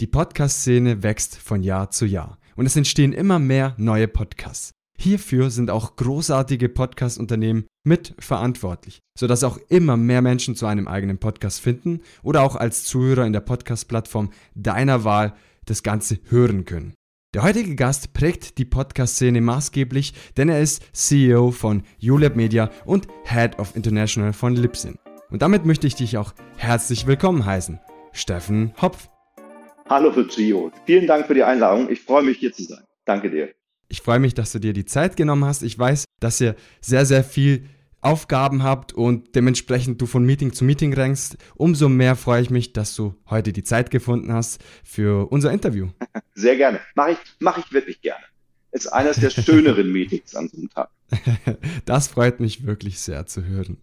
Die 0.00 0.06
Podcast-Szene 0.06 1.02
wächst 1.02 1.34
von 1.34 1.64
Jahr 1.64 1.90
zu 1.90 2.06
Jahr 2.06 2.38
und 2.54 2.66
es 2.66 2.76
entstehen 2.76 3.12
immer 3.12 3.40
mehr 3.40 3.74
neue 3.78 4.06
Podcasts. 4.06 4.70
Hierfür 4.96 5.50
sind 5.50 5.72
auch 5.72 5.96
großartige 5.96 6.68
Podcast-Unternehmen 6.68 7.66
mitverantwortlich, 7.82 9.00
sodass 9.18 9.42
auch 9.42 9.58
immer 9.68 9.96
mehr 9.96 10.22
Menschen 10.22 10.54
zu 10.54 10.66
einem 10.66 10.86
eigenen 10.86 11.18
Podcast 11.18 11.60
finden 11.60 12.02
oder 12.22 12.42
auch 12.44 12.54
als 12.54 12.84
Zuhörer 12.84 13.26
in 13.26 13.32
der 13.32 13.40
Podcast-Plattform 13.40 14.30
deiner 14.54 15.02
Wahl 15.02 15.34
das 15.64 15.82
Ganze 15.82 16.20
hören 16.28 16.64
können. 16.64 16.94
Der 17.34 17.42
heutige 17.42 17.74
Gast 17.74 18.12
prägt 18.12 18.58
die 18.58 18.66
Podcast-Szene 18.66 19.40
maßgeblich, 19.40 20.14
denn 20.36 20.48
er 20.48 20.60
ist 20.60 20.80
CEO 20.92 21.50
von 21.50 21.82
ULab 22.00 22.36
Media 22.36 22.70
und 22.84 23.08
Head 23.24 23.58
of 23.58 23.74
International 23.74 24.32
von 24.32 24.54
Libsyn. 24.54 24.96
Und 25.28 25.42
damit 25.42 25.66
möchte 25.66 25.88
ich 25.88 25.96
dich 25.96 26.18
auch 26.18 26.34
herzlich 26.56 27.08
willkommen 27.08 27.44
heißen, 27.44 27.80
Steffen 28.12 28.72
Hopf. 28.80 29.08
Hallo 29.88 30.12
Gio. 30.12 30.70
Vielen 30.84 31.06
Dank 31.06 31.26
für 31.26 31.34
die 31.34 31.42
Einladung. 31.42 31.88
Ich 31.88 32.02
freue 32.02 32.22
mich 32.22 32.36
hier 32.36 32.52
zu 32.52 32.62
sein. 32.62 32.84
Danke 33.06 33.30
dir. 33.30 33.54
Ich 33.88 34.02
freue 34.02 34.18
mich, 34.18 34.34
dass 34.34 34.52
du 34.52 34.58
dir 34.58 34.74
die 34.74 34.84
Zeit 34.84 35.16
genommen 35.16 35.46
hast. 35.46 35.62
Ich 35.62 35.78
weiß, 35.78 36.04
dass 36.20 36.40
ihr 36.42 36.56
sehr, 36.82 37.06
sehr 37.06 37.24
viel 37.24 37.64
Aufgaben 38.02 38.62
habt 38.62 38.92
und 38.92 39.34
dementsprechend 39.34 40.00
du 40.00 40.06
von 40.06 40.26
Meeting 40.26 40.52
zu 40.52 40.64
Meeting 40.64 40.92
rennst. 40.92 41.38
Umso 41.56 41.88
mehr 41.88 42.16
freue 42.16 42.42
ich 42.42 42.50
mich, 42.50 42.74
dass 42.74 42.94
du 42.96 43.14
heute 43.30 43.54
die 43.54 43.64
Zeit 43.64 43.90
gefunden 43.90 44.30
hast 44.30 44.62
für 44.84 45.32
unser 45.32 45.52
Interview. 45.52 45.88
Sehr 46.34 46.56
gerne. 46.56 46.80
Mache 46.94 47.12
ich, 47.12 47.18
mach 47.38 47.56
ich 47.56 47.72
wirklich 47.72 48.02
gerne. 48.02 48.22
Ist 48.72 48.88
eines 48.88 49.18
der 49.18 49.30
schöneren 49.30 49.90
Meetings 49.92 50.34
an 50.34 50.48
so 50.48 50.58
einem 50.58 50.68
Tag. 50.68 50.90
Das 51.86 52.08
freut 52.08 52.40
mich 52.40 52.66
wirklich 52.66 53.00
sehr 53.00 53.24
zu 53.24 53.44
hören. 53.46 53.78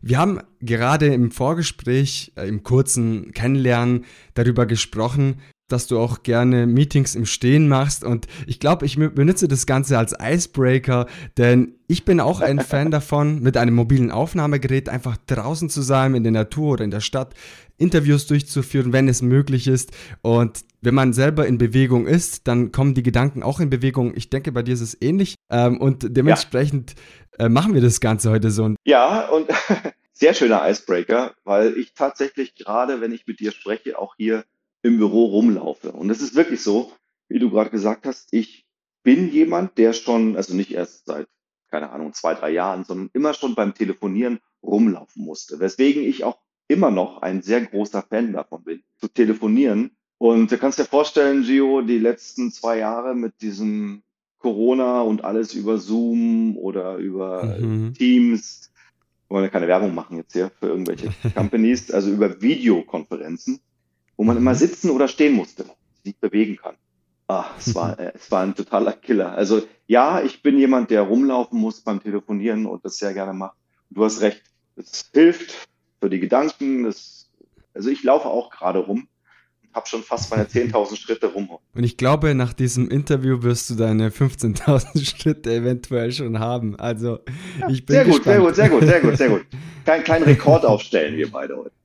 Wir 0.00 0.18
haben 0.18 0.40
gerade 0.60 1.06
im 1.06 1.30
Vorgespräch, 1.30 2.32
äh, 2.36 2.48
im 2.48 2.62
kurzen 2.62 3.32
Kennenlernen 3.32 4.04
darüber 4.34 4.66
gesprochen, 4.66 5.40
dass 5.68 5.86
du 5.86 5.98
auch 5.98 6.22
gerne 6.22 6.66
Meetings 6.66 7.14
im 7.14 7.26
Stehen 7.26 7.68
machst 7.68 8.04
und 8.04 8.26
ich 8.46 8.60
glaube, 8.60 8.86
ich 8.86 8.96
benutze 8.96 9.48
das 9.48 9.66
Ganze 9.66 9.98
als 9.98 10.14
Icebreaker, 10.20 11.06
denn 11.36 11.74
ich 11.88 12.04
bin 12.04 12.20
auch 12.20 12.40
ein 12.40 12.60
Fan 12.60 12.90
davon, 12.90 13.40
mit 13.40 13.56
einem 13.56 13.74
mobilen 13.74 14.10
Aufnahmegerät 14.10 14.88
einfach 14.88 15.16
draußen 15.26 15.68
zu 15.68 15.82
sein, 15.82 16.14
in 16.14 16.22
der 16.22 16.32
Natur 16.32 16.74
oder 16.74 16.84
in 16.84 16.90
der 16.90 17.00
Stadt, 17.00 17.34
Interviews 17.78 18.26
durchzuführen, 18.26 18.92
wenn 18.92 19.08
es 19.08 19.22
möglich 19.22 19.66
ist 19.66 19.92
und 20.22 20.64
wenn 20.80 20.94
man 20.94 21.12
selber 21.12 21.46
in 21.46 21.58
Bewegung 21.58 22.06
ist, 22.06 22.46
dann 22.46 22.70
kommen 22.70 22.94
die 22.94 23.02
Gedanken 23.02 23.42
auch 23.42 23.58
in 23.58 23.70
Bewegung. 23.70 24.12
Ich 24.14 24.30
denke, 24.30 24.52
bei 24.52 24.62
dir 24.62 24.74
ist 24.74 24.82
es 24.82 25.00
ähnlich 25.02 25.34
ähm, 25.50 25.80
und 25.80 26.16
dementsprechend 26.16 26.94
ja. 27.38 27.46
äh, 27.46 27.48
machen 27.48 27.74
wir 27.74 27.80
das 27.80 28.00
Ganze 28.00 28.30
heute 28.30 28.50
so. 28.50 28.74
Ja, 28.84 29.28
und 29.28 29.48
sehr 30.12 30.32
schöner 30.32 30.68
Icebreaker, 30.68 31.34
weil 31.44 31.76
ich 31.76 31.92
tatsächlich 31.94 32.54
gerade, 32.54 33.00
wenn 33.00 33.12
ich 33.12 33.26
mit 33.26 33.40
dir 33.40 33.52
spreche, 33.52 33.98
auch 33.98 34.14
hier 34.16 34.44
im 34.86 34.98
Büro 34.98 35.26
rumlaufe. 35.26 35.92
Und 35.92 36.10
es 36.10 36.20
ist 36.20 36.34
wirklich 36.34 36.62
so, 36.62 36.92
wie 37.28 37.38
du 37.38 37.50
gerade 37.50 37.70
gesagt 37.70 38.06
hast, 38.06 38.28
ich 38.32 38.66
bin 39.02 39.30
jemand, 39.30 39.78
der 39.78 39.92
schon, 39.92 40.36
also 40.36 40.54
nicht 40.54 40.72
erst 40.72 41.06
seit, 41.06 41.26
keine 41.70 41.90
Ahnung, 41.90 42.12
zwei, 42.12 42.34
drei 42.34 42.50
Jahren, 42.50 42.84
sondern 42.84 43.10
immer 43.12 43.34
schon 43.34 43.54
beim 43.54 43.74
Telefonieren 43.74 44.40
rumlaufen 44.62 45.24
musste. 45.24 45.60
Weswegen 45.60 46.02
ich 46.02 46.24
auch 46.24 46.38
immer 46.68 46.90
noch 46.90 47.22
ein 47.22 47.42
sehr 47.42 47.60
großer 47.60 48.02
Fan 48.02 48.32
davon 48.32 48.64
bin, 48.64 48.82
zu 48.98 49.08
telefonieren. 49.08 49.90
Und 50.18 50.50
du 50.50 50.58
kannst 50.58 50.78
dir 50.78 50.84
vorstellen, 50.84 51.42
Gio, 51.42 51.82
die 51.82 51.98
letzten 51.98 52.50
zwei 52.50 52.78
Jahre 52.78 53.14
mit 53.14 53.40
diesem 53.42 54.02
Corona 54.38 55.02
und 55.02 55.24
alles 55.24 55.54
über 55.54 55.78
Zoom 55.78 56.56
oder 56.56 56.96
über 56.96 57.58
mhm. 57.58 57.94
Teams, 57.94 58.72
wollen 59.28 59.44
wir 59.44 59.50
keine 59.50 59.68
Werbung 59.68 59.94
machen 59.94 60.16
jetzt 60.16 60.32
hier 60.32 60.50
für 60.58 60.68
irgendwelche 60.68 61.10
Companies, 61.34 61.90
also 61.90 62.10
über 62.10 62.40
Videokonferenzen, 62.40 63.60
wo 64.16 64.24
man 64.24 64.36
immer 64.36 64.54
sitzen 64.54 64.90
oder 64.90 65.08
stehen 65.08 65.34
musste, 65.34 65.64
sich 66.04 66.16
bewegen 66.18 66.56
kann. 66.56 66.76
Ah, 67.28 67.46
es 67.58 67.74
war, 67.74 67.98
äh, 67.98 68.12
es 68.14 68.30
war 68.30 68.42
ein 68.42 68.54
totaler 68.54 68.92
Killer. 68.92 69.32
Also 69.32 69.62
ja, 69.86 70.22
ich 70.22 70.42
bin 70.42 70.58
jemand, 70.58 70.90
der 70.90 71.02
rumlaufen 71.02 71.58
muss 71.58 71.80
beim 71.80 72.02
Telefonieren 72.02 72.66
und 72.66 72.84
das 72.84 72.98
sehr 72.98 73.14
gerne 73.14 73.32
macht. 73.32 73.56
Du 73.90 74.04
hast 74.04 74.20
recht. 74.20 74.42
Es 74.76 75.10
hilft 75.12 75.68
für 76.00 76.10
die 76.10 76.20
Gedanken. 76.20 76.84
Das, 76.84 77.30
also 77.72 77.88
ich 77.88 78.02
laufe 78.02 78.28
auch 78.28 78.50
gerade 78.50 78.80
rum 78.80 79.08
habe 79.76 79.86
schon 79.86 80.02
fast 80.02 80.30
meine 80.30 80.44
10.000 80.48 80.96
Schritte 80.96 81.26
rum. 81.28 81.50
Und 81.74 81.84
ich 81.84 81.96
glaube, 81.96 82.34
nach 82.34 82.52
diesem 82.52 82.88
Interview 82.88 83.42
wirst 83.42 83.70
du 83.70 83.74
deine 83.76 84.08
15.000 84.08 85.04
Schritte 85.22 85.52
eventuell 85.54 86.10
schon 86.10 86.40
haben. 86.40 86.74
Also 86.76 87.20
ich 87.68 87.86
bin 87.86 87.94
sehr 87.94 88.04
gut, 88.04 88.24
gespannt. 88.24 88.24
sehr 88.24 88.40
gut, 88.40 88.54
sehr 88.56 88.68
gut, 88.70 88.86
sehr 88.86 89.00
gut, 89.00 89.16
sehr 89.18 89.28
gut. 89.28 89.46
Kein, 89.84 90.02
kein 90.02 90.22
Rekord 90.24 90.64
aufstellen 90.64 91.16
wir 91.16 91.30
beide 91.30 91.56
heute. 91.56 91.75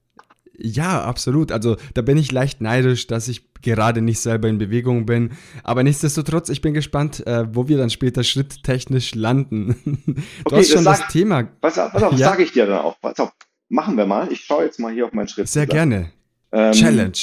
Ja, 0.63 1.03
absolut. 1.03 1.51
Also 1.51 1.75
da 1.93 2.01
bin 2.01 2.17
ich 2.17 2.31
leicht 2.31 2.61
neidisch, 2.61 3.05
dass 3.07 3.27
ich 3.27 3.51
gerade 3.61 4.01
nicht 4.01 4.19
selber 4.19 4.47
in 4.47 4.57
Bewegung 4.57 5.05
bin. 5.05 5.31
Aber 5.63 5.83
nichtsdestotrotz, 5.83 6.47
ich 6.49 6.61
bin 6.61 6.73
gespannt, 6.73 7.25
äh, 7.25 7.45
wo 7.53 7.67
wir 7.67 7.77
dann 7.77 7.89
später 7.89 8.23
schritttechnisch 8.23 9.15
landen. 9.15 9.75
du 10.05 10.13
okay, 10.45 10.57
hast 10.57 10.71
schon 10.71 10.85
das, 10.85 10.99
sag, 10.99 11.07
das 11.07 11.13
Thema. 11.13 11.43
Pass 11.43 11.79
auf, 11.79 11.91
pass 11.91 12.03
auf 12.03 12.13
ja? 12.13 12.29
sage 12.29 12.43
ich 12.43 12.51
dir 12.51 12.67
dann 12.67 12.79
auch. 12.79 12.99
Pass 13.01 13.19
auf, 13.19 13.31
machen 13.69 13.97
wir 13.97 14.05
mal. 14.05 14.31
Ich 14.31 14.41
schaue 14.41 14.65
jetzt 14.65 14.79
mal 14.79 14.93
hier 14.93 15.05
auf 15.05 15.13
meinen 15.13 15.27
Schritt. 15.27 15.47
Sehr 15.47 15.65
gerne. 15.65 16.11
Ähm, 16.51 16.73
Challenge. 16.73 17.17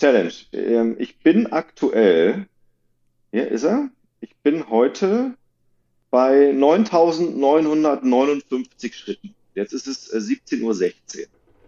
Challenge. 0.00 0.32
Ähm, 0.52 0.96
ich 0.98 1.18
bin 1.18 1.48
aktuell, 1.48 2.46
hier 3.32 3.48
ist 3.48 3.64
er, 3.64 3.90
ich 4.20 4.34
bin 4.42 4.70
heute 4.70 5.34
bei 6.10 6.52
9959 6.54 8.96
Schritten. 8.96 9.34
Jetzt 9.54 9.72
ist 9.72 9.86
es 9.86 10.12
17.16 10.12 10.62
Uhr. 10.62 10.74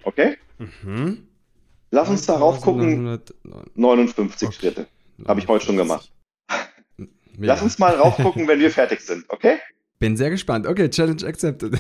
Okay? 0.05 0.37
Mhm. 0.59 1.27
Lass 1.91 2.09
uns 2.09 2.27
darauf 2.27 2.61
gucken. 2.61 3.21
59 3.75 4.49
okay. 4.49 4.57
Schritte. 4.57 4.87
Habe 5.27 5.41
ich 5.41 5.49
heute 5.49 5.65
schon 5.65 5.77
gemacht. 5.77 6.13
Ja. 6.49 7.07
Lass 7.39 7.63
uns 7.63 7.79
mal 7.79 7.95
rauf 7.95 8.17
gucken, 8.17 8.49
wenn 8.49 8.61
wir 8.61 8.71
fertig 8.71 9.01
sind, 9.01 9.25
okay? 9.29 9.59
Bin 9.99 10.17
sehr 10.17 10.31
gespannt. 10.31 10.67
Okay, 10.67 10.89
Challenge 10.89 11.25
accepted. 11.27 11.79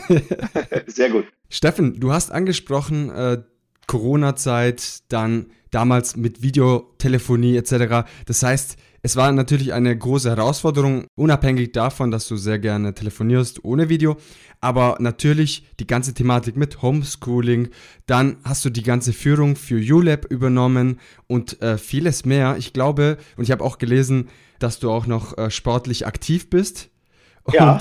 sehr 0.86 1.10
gut. 1.10 1.26
Steffen, 1.48 2.00
du 2.00 2.12
hast 2.12 2.30
angesprochen, 2.30 3.10
äh, 3.10 3.42
Corona-Zeit, 3.86 5.00
dann 5.08 5.46
damals 5.70 6.16
mit 6.16 6.42
Videotelefonie 6.42 7.56
etc. 7.56 8.06
Das 8.26 8.42
heißt, 8.42 8.76
es 9.02 9.16
war 9.16 9.32
natürlich 9.32 9.72
eine 9.72 9.96
große 9.96 10.28
Herausforderung, 10.28 11.06
unabhängig 11.14 11.72
davon, 11.72 12.10
dass 12.10 12.28
du 12.28 12.36
sehr 12.36 12.58
gerne 12.58 12.94
telefonierst 12.94 13.64
ohne 13.64 13.88
Video. 13.88 14.16
Aber 14.60 14.96
natürlich 15.00 15.66
die 15.80 15.86
ganze 15.86 16.12
Thematik 16.12 16.56
mit 16.56 16.82
Homeschooling. 16.82 17.70
Dann 18.06 18.36
hast 18.44 18.64
du 18.64 18.70
die 18.70 18.82
ganze 18.82 19.14
Führung 19.14 19.56
für 19.56 19.80
ULab 19.80 20.26
übernommen 20.26 21.00
und 21.26 21.62
äh, 21.62 21.78
vieles 21.78 22.26
mehr. 22.26 22.56
Ich 22.58 22.74
glaube, 22.74 23.16
und 23.36 23.44
ich 23.44 23.50
habe 23.50 23.64
auch 23.64 23.78
gelesen, 23.78 24.28
dass 24.58 24.78
du 24.78 24.90
auch 24.90 25.06
noch 25.06 25.38
äh, 25.38 25.50
sportlich 25.50 26.06
aktiv 26.06 26.50
bist. 26.50 26.90
Und, 27.44 27.54
ja, 27.54 27.78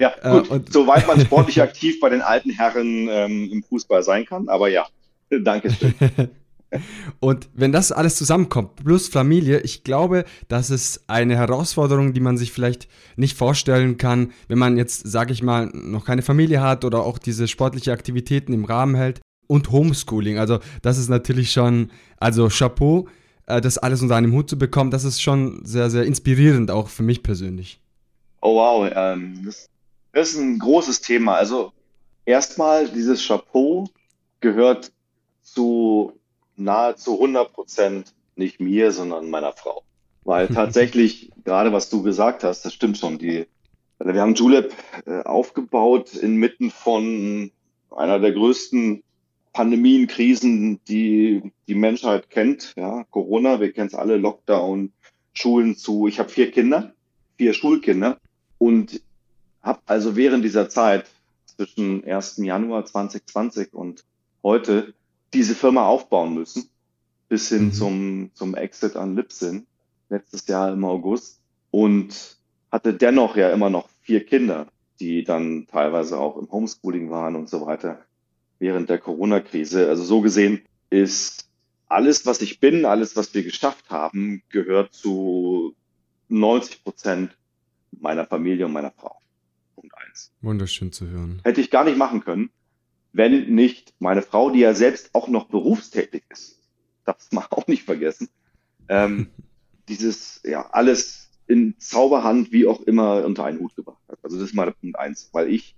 ja 0.00 0.10
gut, 0.32 0.50
äh, 0.50 0.54
und, 0.54 0.72
soweit 0.72 1.06
man 1.06 1.20
sportlich 1.24 1.62
aktiv 1.62 2.00
bei 2.00 2.08
den 2.08 2.22
alten 2.22 2.50
Herren 2.50 3.08
ähm, 3.08 3.48
im 3.52 3.62
Fußball 3.62 4.02
sein 4.02 4.26
kann, 4.26 4.48
aber 4.48 4.68
ja, 4.68 4.86
danke 5.30 5.70
schön. 5.70 5.94
Und 7.20 7.48
wenn 7.54 7.72
das 7.72 7.92
alles 7.92 8.16
zusammenkommt, 8.16 8.76
plus 8.76 9.08
Familie, 9.08 9.60
ich 9.60 9.84
glaube, 9.84 10.24
das 10.48 10.70
ist 10.70 11.04
eine 11.06 11.36
Herausforderung, 11.36 12.12
die 12.12 12.20
man 12.20 12.36
sich 12.36 12.52
vielleicht 12.52 12.88
nicht 13.16 13.36
vorstellen 13.36 13.96
kann, 13.96 14.32
wenn 14.48 14.58
man 14.58 14.76
jetzt, 14.76 15.08
sage 15.08 15.32
ich 15.32 15.42
mal, 15.42 15.70
noch 15.72 16.04
keine 16.04 16.22
Familie 16.22 16.60
hat 16.60 16.84
oder 16.84 17.00
auch 17.00 17.18
diese 17.18 17.48
sportliche 17.48 17.92
Aktivitäten 17.92 18.52
im 18.52 18.64
Rahmen 18.64 18.94
hält. 18.94 19.20
Und 19.46 19.70
Homeschooling, 19.70 20.38
also 20.38 20.58
das 20.82 20.98
ist 20.98 21.08
natürlich 21.08 21.52
schon, 21.52 21.90
also 22.18 22.48
Chapeau, 22.48 23.08
äh, 23.46 23.62
das 23.62 23.78
alles 23.78 24.02
unter 24.02 24.16
einem 24.16 24.32
Hut 24.32 24.50
zu 24.50 24.58
bekommen, 24.58 24.90
das 24.90 25.04
ist 25.04 25.22
schon 25.22 25.64
sehr, 25.64 25.88
sehr 25.88 26.04
inspirierend, 26.04 26.70
auch 26.70 26.88
für 26.88 27.02
mich 27.02 27.22
persönlich. 27.22 27.80
Oh 28.42 28.56
wow, 28.56 28.90
ähm, 28.94 29.40
das 29.44 29.68
ist 30.12 30.38
ein 30.38 30.58
großes 30.58 31.00
Thema. 31.00 31.36
Also 31.36 31.72
erstmal, 32.26 32.88
dieses 32.90 33.26
Chapeau 33.26 33.88
gehört 34.40 34.92
zu 35.42 36.12
nahezu 36.58 37.14
100 37.14 37.52
Prozent 37.52 38.14
nicht 38.36 38.60
mir, 38.60 38.92
sondern 38.92 39.30
meiner 39.30 39.52
Frau. 39.52 39.82
Weil 40.24 40.48
tatsächlich, 40.54 41.30
gerade 41.44 41.72
was 41.72 41.90
du 41.90 42.02
gesagt 42.02 42.44
hast, 42.44 42.64
das 42.64 42.72
stimmt 42.72 42.98
schon. 42.98 43.18
Die, 43.18 43.46
also 43.98 44.14
wir 44.14 44.20
haben 44.20 44.34
Julep 44.34 44.74
äh, 45.06 45.22
aufgebaut 45.22 46.14
inmitten 46.14 46.70
von 46.70 47.50
einer 47.90 48.18
der 48.18 48.32
größten 48.32 49.02
Pandemien, 49.52 50.06
Krisen, 50.06 50.80
die 50.84 51.42
die 51.66 51.74
Menschheit 51.74 52.30
kennt. 52.30 52.74
Ja, 52.76 53.04
Corona, 53.10 53.60
wir 53.60 53.72
kennen 53.72 53.88
es 53.88 53.94
alle, 53.94 54.16
Lockdown, 54.16 54.92
Schulen 55.32 55.76
zu. 55.76 56.06
Ich 56.06 56.18
habe 56.18 56.28
vier 56.28 56.50
Kinder, 56.50 56.92
vier 57.36 57.54
Schulkinder 57.54 58.18
und 58.58 59.00
habe 59.62 59.80
also 59.86 60.16
während 60.16 60.44
dieser 60.44 60.68
Zeit 60.68 61.06
zwischen 61.46 62.04
1. 62.04 62.36
Januar 62.38 62.84
2020 62.84 63.72
und 63.74 64.04
heute 64.42 64.94
diese 65.32 65.54
Firma 65.54 65.86
aufbauen 65.86 66.34
müssen, 66.34 66.68
bis 67.28 67.48
hin 67.48 67.66
mhm. 67.66 67.72
zum, 67.72 68.30
zum 68.34 68.54
Exit 68.54 68.96
an 68.96 69.16
Lipsin 69.16 69.66
letztes 70.08 70.46
Jahr 70.46 70.72
im 70.72 70.84
August 70.84 71.40
und 71.70 72.38
hatte 72.70 72.94
dennoch 72.94 73.36
ja 73.36 73.50
immer 73.50 73.70
noch 73.70 73.88
vier 74.02 74.24
Kinder, 74.24 74.66
die 75.00 75.24
dann 75.24 75.66
teilweise 75.70 76.18
auch 76.18 76.36
im 76.36 76.50
Homeschooling 76.50 77.10
waren 77.10 77.36
und 77.36 77.48
so 77.48 77.64
weiter 77.66 78.04
während 78.58 78.90
der 78.90 78.98
Corona-Krise. 78.98 79.88
Also 79.88 80.02
so 80.04 80.20
gesehen 80.20 80.62
ist 80.90 81.48
alles, 81.88 82.26
was 82.26 82.40
ich 82.42 82.60
bin, 82.60 82.84
alles, 82.84 83.16
was 83.16 83.32
wir 83.34 83.42
geschafft 83.42 83.90
haben, 83.90 84.42
gehört 84.48 84.94
zu 84.94 85.74
90 86.28 86.84
Prozent 86.84 87.36
meiner 87.92 88.26
Familie 88.26 88.66
und 88.66 88.72
meiner 88.72 88.90
Frau. 88.90 89.16
Punkt 89.74 89.94
eins. 89.96 90.32
Wunderschön 90.40 90.92
zu 90.92 91.08
hören. 91.08 91.40
Hätte 91.44 91.60
ich 91.60 91.70
gar 91.70 91.84
nicht 91.84 91.96
machen 91.96 92.22
können, 92.22 92.50
wenn 93.12 93.54
nicht 93.54 93.94
meine 93.98 94.22
Frau, 94.22 94.50
die 94.50 94.60
ja 94.60 94.74
selbst 94.74 95.14
auch 95.14 95.28
noch 95.28 95.46
berufstätig 95.46 96.24
ist, 96.28 96.58
darf 97.04 97.28
man 97.32 97.44
auch 97.50 97.66
nicht 97.66 97.84
vergessen, 97.84 98.28
ähm, 98.88 99.28
dieses, 99.88 100.40
ja, 100.44 100.68
alles 100.70 101.30
in 101.46 101.74
Zauberhand, 101.78 102.52
wie 102.52 102.66
auch 102.66 102.82
immer, 102.82 103.24
unter 103.24 103.44
einen 103.44 103.60
Hut 103.60 103.74
gebracht 103.74 104.02
hat. 104.08 104.18
Also 104.22 104.38
das 104.38 104.50
ist 104.50 104.54
mal 104.54 104.70
Punkt 104.72 104.98
eins, 104.98 105.30
weil 105.32 105.50
ich 105.50 105.74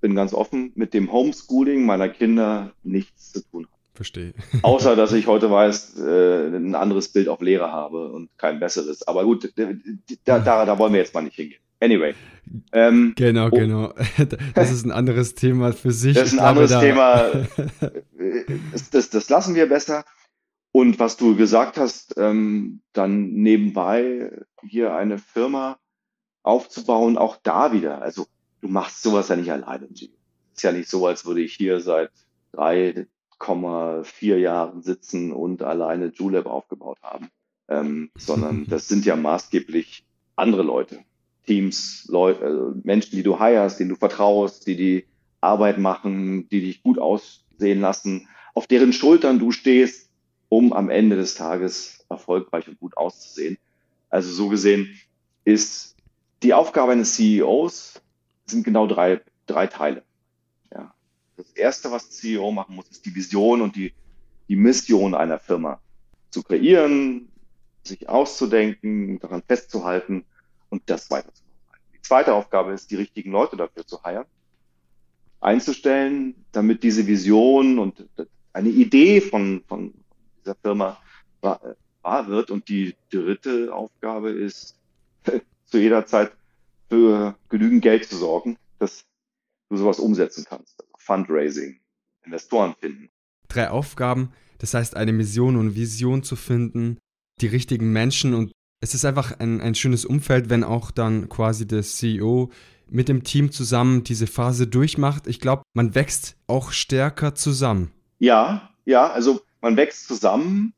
bin 0.00 0.16
ganz 0.16 0.34
offen, 0.34 0.72
mit 0.74 0.94
dem 0.94 1.12
Homeschooling 1.12 1.86
meiner 1.86 2.08
Kinder 2.08 2.72
nichts 2.82 3.32
zu 3.32 3.40
tun 3.40 3.64
habe. 3.64 3.82
Verstehe. 3.94 4.34
Außer, 4.62 4.96
dass 4.96 5.12
ich 5.12 5.28
heute 5.28 5.50
weiß, 5.50 5.98
äh, 6.00 6.48
ein 6.48 6.74
anderes 6.74 7.08
Bild 7.08 7.28
auf 7.28 7.40
Lehre 7.40 7.70
habe 7.70 8.08
und 8.08 8.30
kein 8.36 8.58
besseres. 8.58 9.06
Aber 9.06 9.24
gut, 9.24 9.52
da, 10.24 10.38
da, 10.40 10.64
da 10.64 10.78
wollen 10.78 10.92
wir 10.92 11.00
jetzt 11.00 11.14
mal 11.14 11.22
nicht 11.22 11.36
hingehen. 11.36 11.60
Anyway. 11.82 12.14
Ähm, 12.72 13.14
genau, 13.16 13.46
oh, 13.46 13.50
genau. 13.50 13.92
Das 14.54 14.70
ist 14.70 14.84
ein 14.84 14.92
anderes 14.92 15.34
Thema 15.34 15.72
für 15.72 15.90
sich. 15.90 16.14
Das 16.14 16.28
ist 16.28 16.38
ein 16.38 16.44
anderes 16.44 16.70
da 16.70 16.80
Thema. 16.80 17.30
Das, 18.72 18.90
das, 18.90 19.10
das, 19.10 19.28
lassen 19.28 19.54
wir 19.56 19.68
besser. 19.68 20.04
Und 20.70 20.98
was 21.00 21.16
du 21.16 21.36
gesagt 21.36 21.76
hast, 21.76 22.14
ähm, 22.16 22.80
dann 22.92 23.32
nebenbei 23.32 24.30
hier 24.62 24.94
eine 24.94 25.18
Firma 25.18 25.78
aufzubauen, 26.42 27.18
auch 27.18 27.36
da 27.42 27.72
wieder. 27.72 28.00
Also 28.00 28.26
du 28.60 28.68
machst 28.68 29.02
sowas 29.02 29.28
ja 29.28 29.36
nicht 29.36 29.50
alleine. 29.50 29.88
Es 29.92 30.02
ist 30.02 30.62
ja 30.62 30.72
nicht 30.72 30.88
so, 30.88 31.06
als 31.06 31.26
würde 31.26 31.42
ich 31.42 31.54
hier 31.54 31.80
seit 31.80 32.12
drei, 32.52 33.06
8,4 33.40 34.36
Jahren 34.36 34.82
sitzen 34.82 35.32
und 35.32 35.62
alleine 35.62 36.12
Julep 36.14 36.46
aufgebaut 36.46 36.98
haben, 37.02 37.28
ähm, 37.68 38.10
sondern 38.16 38.66
das 38.68 38.86
sind 38.86 39.04
ja 39.04 39.16
maßgeblich 39.16 40.04
andere 40.36 40.62
Leute, 40.62 41.00
Teams, 41.46 42.06
Leute, 42.08 42.44
also 42.44 42.74
Menschen, 42.84 43.16
die 43.16 43.22
du 43.22 43.38
heierst, 43.38 43.80
denen 43.80 43.90
du 43.90 43.96
vertraust, 43.96 44.66
die 44.66 44.76
die 44.76 45.06
Arbeit 45.40 45.78
machen, 45.78 46.48
die 46.48 46.60
dich 46.60 46.82
gut 46.82 46.98
aussehen 46.98 47.80
lassen, 47.80 48.28
auf 48.54 48.66
deren 48.66 48.92
Schultern 48.92 49.38
du 49.38 49.50
stehst, 49.50 50.10
um 50.48 50.72
am 50.72 50.90
Ende 50.90 51.16
des 51.16 51.34
Tages 51.34 52.04
erfolgreich 52.08 52.68
und 52.68 52.78
gut 52.78 52.96
auszusehen. 52.96 53.58
Also 54.10 54.30
so 54.30 54.48
gesehen 54.48 54.98
ist 55.44 55.96
die 56.42 56.54
Aufgabe 56.54 56.92
eines 56.92 57.14
CEOs 57.14 58.00
sind 58.46 58.64
genau 58.64 58.86
drei, 58.86 59.20
drei 59.46 59.66
Teile. 59.66 60.02
Das 61.36 61.50
Erste, 61.52 61.90
was 61.90 62.10
CEO 62.10 62.52
machen 62.52 62.76
muss, 62.76 62.88
ist 62.88 63.06
die 63.06 63.14
Vision 63.14 63.62
und 63.62 63.74
die, 63.74 63.92
die 64.48 64.56
Mission 64.56 65.14
einer 65.14 65.38
Firma 65.38 65.80
zu 66.30 66.42
kreieren, 66.42 67.28
sich 67.82 68.08
auszudenken, 68.08 69.18
daran 69.18 69.42
festzuhalten 69.42 70.24
und 70.72 70.82
das 70.86 71.10
weiterzumachen. 71.10 71.52
Die 71.94 72.00
zweite 72.00 72.32
Aufgabe 72.34 72.72
ist, 72.72 72.90
die 72.90 72.96
richtigen 72.96 73.30
Leute 73.30 73.56
dafür 73.56 73.86
zu 73.86 74.02
heiren, 74.02 74.24
einzustellen, 75.40 76.34
damit 76.50 76.82
diese 76.82 77.06
Vision 77.06 77.78
und 77.78 78.08
eine 78.54 78.70
Idee 78.70 79.20
von, 79.20 79.62
von 79.68 79.92
dieser 80.40 80.54
Firma 80.56 80.98
wahr, 81.42 81.76
wird. 82.26 82.50
Und 82.50 82.68
die 82.68 82.96
dritte 83.10 83.72
Aufgabe 83.72 84.30
ist, 84.30 84.76
zu 85.66 85.78
jeder 85.78 86.06
Zeit 86.06 86.32
für 86.88 87.36
genügend 87.50 87.82
Geld 87.82 88.06
zu 88.06 88.16
sorgen, 88.16 88.56
dass 88.78 89.04
du 89.68 89.76
sowas 89.76 89.98
umsetzen 90.00 90.46
kannst. 90.48 90.82
Fundraising, 90.96 91.80
Investoren 92.24 92.74
finden. 92.80 93.10
Drei 93.48 93.68
Aufgaben, 93.70 94.32
das 94.58 94.72
heißt 94.72 94.96
eine 94.96 95.12
Mission 95.12 95.56
und 95.56 95.76
Vision 95.76 96.22
zu 96.22 96.36
finden, 96.36 96.98
die 97.40 97.48
richtigen 97.48 97.92
Menschen 97.92 98.34
und 98.34 98.52
es 98.82 98.94
ist 98.94 99.04
einfach 99.04 99.38
ein, 99.38 99.60
ein 99.60 99.76
schönes 99.76 100.04
Umfeld, 100.04 100.50
wenn 100.50 100.64
auch 100.64 100.90
dann 100.90 101.28
quasi 101.28 101.66
der 101.66 101.82
CEO 101.82 102.50
mit 102.90 103.08
dem 103.08 103.22
Team 103.22 103.52
zusammen 103.52 104.02
diese 104.02 104.26
Phase 104.26 104.66
durchmacht. 104.66 105.28
Ich 105.28 105.38
glaube, 105.38 105.62
man 105.72 105.94
wächst 105.94 106.36
auch 106.48 106.72
stärker 106.72 107.36
zusammen. 107.36 107.92
Ja, 108.18 108.70
ja, 108.84 109.08
also 109.08 109.40
man 109.60 109.76
wächst 109.76 110.08
zusammen. 110.08 110.74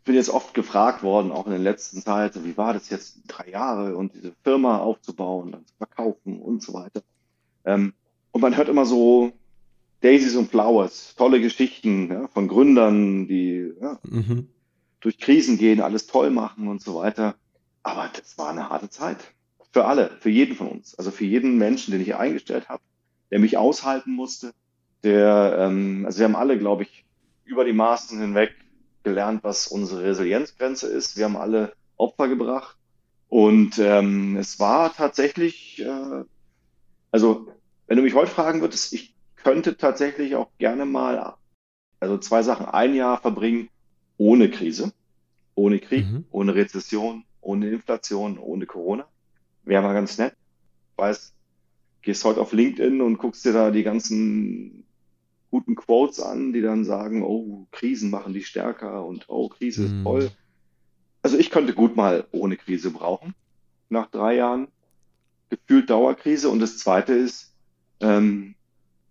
Ich 0.00 0.04
bin 0.04 0.14
jetzt 0.14 0.28
oft 0.28 0.52
gefragt 0.52 1.02
worden, 1.02 1.32
auch 1.32 1.46
in 1.46 1.50
der 1.52 1.58
letzten 1.58 2.02
Zeit, 2.02 2.44
wie 2.44 2.58
war 2.58 2.74
das 2.74 2.90
jetzt 2.90 3.20
drei 3.26 3.48
Jahre 3.48 3.96
und 3.96 4.12
diese 4.14 4.32
Firma 4.44 4.78
aufzubauen, 4.78 5.52
dann 5.52 5.66
zu 5.66 5.74
verkaufen 5.78 6.38
und 6.38 6.62
so 6.62 6.74
weiter. 6.74 7.02
Ähm, 7.64 7.94
und 8.32 8.42
man 8.42 8.54
hört 8.54 8.68
immer 8.68 8.84
so 8.84 9.32
Daisies 10.02 10.36
und 10.36 10.50
Flowers, 10.50 11.14
tolle 11.16 11.40
Geschichten 11.40 12.10
ja, 12.12 12.28
von 12.28 12.48
Gründern, 12.48 13.26
die 13.26 13.72
ja, 13.80 13.98
mhm. 14.04 14.48
durch 15.00 15.16
Krisen 15.18 15.56
gehen, 15.56 15.80
alles 15.80 16.06
toll 16.06 16.30
machen 16.30 16.68
und 16.68 16.82
so 16.82 16.94
weiter. 16.94 17.34
Aber 17.86 18.10
das 18.12 18.36
war 18.36 18.50
eine 18.50 18.68
harte 18.68 18.90
Zeit. 18.90 19.18
Für 19.72 19.84
alle, 19.84 20.10
für 20.18 20.28
jeden 20.28 20.56
von 20.56 20.66
uns. 20.66 20.96
Also 20.96 21.12
für 21.12 21.24
jeden 21.24 21.56
Menschen, 21.56 21.92
den 21.92 22.00
ich 22.00 22.16
eingestellt 22.16 22.68
habe, 22.68 22.82
der 23.30 23.38
mich 23.38 23.58
aushalten 23.58 24.10
musste. 24.10 24.52
Der, 25.04 25.56
ähm, 25.56 26.02
also 26.04 26.18
wir 26.18 26.24
haben 26.24 26.34
alle, 26.34 26.58
glaube 26.58 26.82
ich, 26.82 27.04
über 27.44 27.64
die 27.64 27.72
Maßen 27.72 28.18
hinweg 28.18 28.56
gelernt, 29.04 29.44
was 29.44 29.68
unsere 29.68 30.02
Resilienzgrenze 30.02 30.88
ist. 30.88 31.16
Wir 31.16 31.26
haben 31.26 31.36
alle 31.36 31.74
Opfer 31.96 32.26
gebracht. 32.26 32.76
Und 33.28 33.78
ähm, 33.78 34.36
es 34.36 34.58
war 34.58 34.92
tatsächlich, 34.92 35.80
äh, 35.80 36.24
also 37.12 37.46
wenn 37.86 37.98
du 37.98 38.02
mich 38.02 38.14
heute 38.14 38.32
fragen 38.32 38.62
würdest, 38.62 38.92
ich 38.94 39.14
könnte 39.36 39.76
tatsächlich 39.76 40.34
auch 40.34 40.48
gerne 40.58 40.86
mal, 40.86 41.36
also 42.00 42.18
zwei 42.18 42.42
Sachen, 42.42 42.66
ein 42.66 42.96
Jahr 42.96 43.20
verbringen 43.20 43.68
ohne 44.16 44.50
Krise, 44.50 44.92
ohne 45.54 45.78
Krieg, 45.78 46.06
mhm. 46.06 46.24
ohne 46.32 46.56
Rezession, 46.56 47.22
ohne 47.46 47.70
Inflation, 47.70 48.38
ohne 48.38 48.66
Corona. 48.66 49.06
Wäre 49.64 49.82
mal 49.82 49.94
ganz 49.94 50.18
nett. 50.18 50.34
Weiß, 50.96 51.32
gehst 52.02 52.24
heute 52.24 52.40
auf 52.40 52.52
LinkedIn 52.52 53.00
und 53.00 53.18
guckst 53.18 53.44
dir 53.44 53.52
da 53.52 53.70
die 53.70 53.82
ganzen 53.82 54.84
guten 55.50 55.76
Quotes 55.76 56.20
an, 56.20 56.52
die 56.52 56.60
dann 56.60 56.84
sagen, 56.84 57.22
oh, 57.22 57.66
Krisen 57.70 58.10
machen 58.10 58.32
die 58.32 58.42
stärker 58.42 59.04
und 59.04 59.28
oh, 59.28 59.48
Krise 59.48 59.82
mhm. 59.82 59.86
ist 59.86 60.04
toll. 60.04 60.30
Also 61.22 61.38
ich 61.38 61.50
könnte 61.50 61.74
gut 61.74 61.96
mal 61.96 62.26
ohne 62.32 62.56
Krise 62.56 62.90
brauchen, 62.90 63.34
nach 63.88 64.10
drei 64.10 64.36
Jahren 64.36 64.68
gefühlt 65.48 65.90
Dauerkrise. 65.90 66.48
Und 66.50 66.60
das 66.60 66.78
Zweite 66.78 67.14
ist, 67.14 67.52
ähm, 68.00 68.54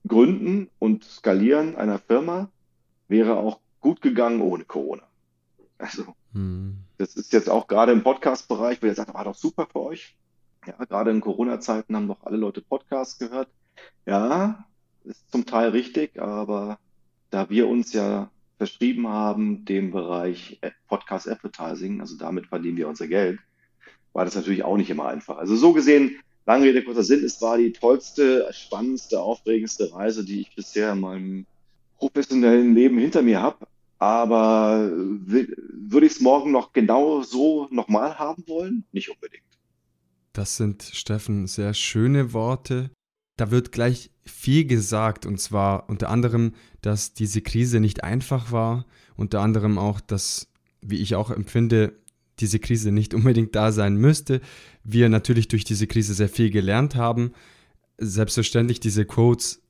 Gründen 0.08 0.70
und 0.80 1.04
Skalieren 1.04 1.76
einer 1.76 2.00
Firma 2.00 2.50
wäre 3.08 3.38
auch 3.38 3.60
gut 3.80 4.02
gegangen 4.02 4.42
ohne 4.42 4.66
Corona. 4.66 5.04
Also, 5.78 6.16
hm. 6.34 6.85
Das 6.97 7.15
ist 7.15 7.33
jetzt 7.33 7.50
auch 7.50 7.68
gerade 7.68 7.92
im 7.92 8.03
Podcast-Bereich, 8.03 8.81
wo 8.81 8.88
ihr 8.88 8.96
sagt, 8.96 9.13
war 9.13 9.25
doch 9.25 9.36
super 9.36 9.67
für 9.72 9.81
euch. 9.81 10.15
Ja, 10.65 10.84
gerade 10.86 11.12
in 11.12 11.22
Corona-Zeiten 11.22 11.96
haben 11.96 12.08
doch 12.08 12.24
alle 12.24 12.38
Leute 12.38 12.62
Podcasts 12.62 13.20
gehört. 13.20 13.50
Ja, 14.05 14.65
ist 15.03 15.31
zum 15.31 15.46
Teil 15.46 15.70
richtig, 15.70 16.20
aber 16.22 16.79
da 17.29 17.50
wir 17.50 17.67
uns 17.67 17.93
ja 17.93 18.29
verschrieben 18.58 19.08
haben, 19.08 19.65
dem 19.65 19.91
Bereich 19.91 20.60
Podcast 20.88 21.27
Advertising, 21.27 22.01
also 22.01 22.17
damit 22.17 22.48
verdienen 22.48 22.77
wir 22.77 22.88
unser 22.88 23.08
Geld, 23.08 23.39
war 24.13 24.25
das 24.25 24.36
natürlich 24.36 24.63
auch 24.63 24.77
nicht 24.77 24.89
immer 24.89 25.08
einfach. 25.08 25.38
Also 25.38 25.55
so 25.55 25.74
gesehen 25.74 26.17
Lange 26.48 26.65
Rede, 26.65 26.84
kurzer 26.84 27.03
Sinn, 27.03 27.24
es 27.24 27.41
war 27.41 27.58
die 27.58 27.74
tollste, 27.74 28.48
spannendste, 28.53 29.20
aufregendste 29.20 29.91
Reise, 29.91 30.24
die 30.24 30.41
ich 30.41 30.55
bisher 30.55 30.91
in 30.91 31.00
meinem 31.00 31.46
professionellen 31.98 32.75
Leben 32.75 33.00
hinter 33.00 33.24
mir 33.24 33.41
habe. 33.41 33.65
Aber 33.98 34.92
würde 34.92 36.06
ich 36.06 36.14
es 36.14 36.22
morgen 36.22 36.52
noch 36.52 36.74
genau 36.74 37.22
so 37.24 37.68
nochmal 37.72 38.20
haben 38.20 38.44
wollen? 38.48 38.84
Nicht 38.92 39.10
unbedingt. 39.10 39.44
Das 40.34 40.58
sind, 40.58 40.84
Steffen, 40.84 41.48
sehr 41.48 41.74
schöne 41.74 42.34
Worte. 42.34 42.92
Da 43.38 43.52
wird 43.52 43.72
gleich 43.72 44.12
viel 44.25 44.66
gesagt, 44.66 45.25
und 45.25 45.40
zwar 45.40 45.90
unter 45.90 46.10
anderem, 46.10 46.54
dass 46.82 47.14
diese 47.14 47.42
Krise 47.42 47.80
nicht 47.80 48.04
einfach 48.04 48.52
war, 48.52 48.86
unter 49.16 49.42
anderem 49.42 49.78
auch, 49.78 50.02
dass, 50.02 50.48
wie 50.82 50.98
ich 50.98 51.16
auch 51.16 51.32
empfinde, 51.32 51.94
diese 52.40 52.60
Krise 52.60 52.92
nicht 52.92 53.14
unbedingt 53.14 53.56
da 53.56 53.72
sein 53.72 53.96
müsste. 53.96 54.42
Wir 54.84 55.08
natürlich 55.10 55.48
durch 55.48 55.64
diese 55.64 55.88
Krise 55.88 56.14
sehr 56.14 56.30
viel 56.30 56.50
gelernt 56.50 56.96
haben. 56.96 57.32
Selbstverständlich, 57.98 58.82
diese 58.82 59.06
Quotes 59.06 59.62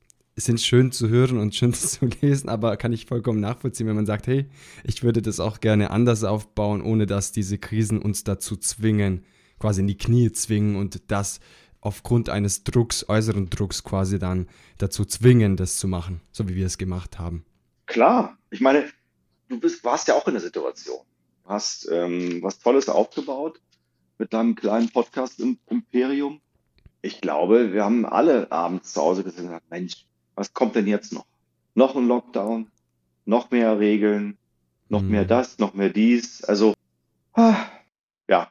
sind 0.44 0.60
schön 0.60 0.92
zu 0.92 1.08
hören 1.08 1.38
und 1.38 1.54
schön 1.54 1.72
zu 1.74 2.06
lesen, 2.06 2.48
aber 2.48 2.76
kann 2.76 2.92
ich 2.92 3.06
vollkommen 3.06 3.40
nachvollziehen, 3.40 3.86
wenn 3.86 3.96
man 3.96 4.06
sagt, 4.06 4.26
hey, 4.26 4.46
ich 4.84 5.02
würde 5.02 5.22
das 5.22 5.40
auch 5.40 5.60
gerne 5.60 5.90
anders 5.90 6.24
aufbauen, 6.24 6.82
ohne 6.82 7.06
dass 7.06 7.32
diese 7.32 7.58
Krisen 7.58 8.00
uns 8.00 8.24
dazu 8.24 8.56
zwingen, 8.56 9.24
quasi 9.58 9.80
in 9.80 9.86
die 9.86 9.98
Knie 9.98 10.32
zwingen 10.32 10.76
und 10.76 11.10
das 11.10 11.40
aufgrund 11.80 12.28
eines 12.28 12.64
Drucks, 12.64 13.08
äußeren 13.08 13.48
Drucks 13.48 13.84
quasi 13.84 14.18
dann 14.18 14.48
dazu 14.78 15.04
zwingen, 15.04 15.56
das 15.56 15.78
zu 15.78 15.88
machen, 15.88 16.20
so 16.32 16.48
wie 16.48 16.56
wir 16.56 16.66
es 16.66 16.78
gemacht 16.78 17.18
haben. 17.18 17.44
Klar, 17.86 18.36
ich 18.50 18.60
meine, 18.60 18.84
du 19.48 19.60
bist, 19.60 19.84
warst 19.84 20.08
ja 20.08 20.14
auch 20.14 20.26
in 20.26 20.34
der 20.34 20.42
Situation 20.42 21.00
hast 21.46 21.88
ähm, 21.90 22.42
was 22.42 22.58
Tolles 22.58 22.88
aufgebaut 22.88 23.60
mit 24.18 24.32
deinem 24.32 24.54
kleinen 24.54 24.90
Podcast-Imperium. 24.90 26.40
Ich 27.02 27.20
glaube, 27.20 27.72
wir 27.72 27.84
haben 27.84 28.04
alle 28.04 28.50
abends 28.50 28.92
zu 28.92 29.00
Hause 29.00 29.22
gesagt, 29.22 29.70
Mensch, 29.70 30.06
was 30.36 30.54
kommt 30.54 30.76
denn 30.76 30.86
jetzt 30.86 31.12
noch? 31.12 31.26
Noch 31.74 31.96
ein 31.96 32.06
Lockdown, 32.06 32.68
noch 33.24 33.50
mehr 33.50 33.78
Regeln, 33.78 34.38
noch 34.88 35.02
mhm. 35.02 35.10
mehr 35.10 35.24
das, 35.24 35.58
noch 35.58 35.74
mehr 35.74 35.88
dies. 35.88 36.44
Also, 36.44 36.74
ah, 37.32 37.56
ja, 38.28 38.50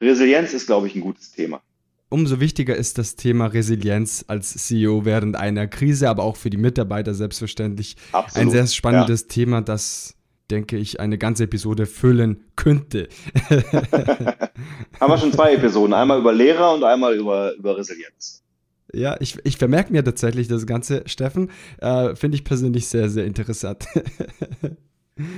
Resilienz 0.00 0.52
ist, 0.52 0.66
glaube 0.66 0.86
ich, 0.86 0.94
ein 0.94 1.00
gutes 1.00 1.32
Thema. 1.32 1.60
Umso 2.08 2.40
wichtiger 2.40 2.74
ist 2.74 2.98
das 2.98 3.14
Thema 3.14 3.46
Resilienz 3.46 4.24
als 4.26 4.52
CEO 4.54 5.04
während 5.04 5.36
einer 5.36 5.68
Krise, 5.68 6.08
aber 6.08 6.24
auch 6.24 6.36
für 6.36 6.50
die 6.50 6.56
Mitarbeiter 6.56 7.14
selbstverständlich. 7.14 7.96
Absolut. 8.12 8.46
Ein 8.46 8.50
sehr 8.50 8.66
spannendes 8.66 9.22
ja. 9.22 9.28
Thema, 9.28 9.60
das, 9.60 10.16
denke 10.50 10.76
ich, 10.76 10.98
eine 10.98 11.18
ganze 11.18 11.44
Episode 11.44 11.86
füllen 11.86 12.44
könnte. 12.56 13.08
Haben 15.00 15.12
wir 15.12 15.18
schon 15.18 15.32
zwei 15.32 15.54
Episoden, 15.54 15.94
einmal 15.94 16.18
über 16.18 16.32
Lehrer 16.32 16.74
und 16.74 16.82
einmal 16.82 17.14
über, 17.14 17.54
über 17.54 17.76
Resilienz. 17.76 18.42
Ja, 18.92 19.16
ich, 19.20 19.38
ich 19.44 19.56
vermerke 19.56 19.92
mir 19.92 20.04
tatsächlich 20.04 20.48
das 20.48 20.66
Ganze, 20.66 21.02
Steffen. 21.06 21.50
Äh, 21.78 22.14
Finde 22.16 22.36
ich 22.36 22.44
persönlich 22.44 22.88
sehr, 22.88 23.08
sehr 23.08 23.24
interessant. 23.24 23.86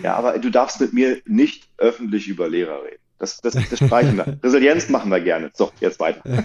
ja, 0.03 0.15
aber 0.17 0.39
du 0.39 0.51
darfst 0.51 0.81
mit 0.81 0.93
mir 0.93 1.19
nicht 1.27 1.69
öffentlich 1.79 2.29
über 2.29 2.49
Lehrer 2.49 2.83
reden. 2.85 3.03
Das, 3.19 3.41
das, 3.41 3.55
das 3.55 3.79
streichen 3.79 4.17
wir. 4.17 4.39
Resilienz 4.43 4.89
machen 4.89 5.11
wir 5.11 5.21
gerne. 5.21 5.51
So, 5.55 5.71
jetzt 5.79 6.01
weiter. 6.01 6.23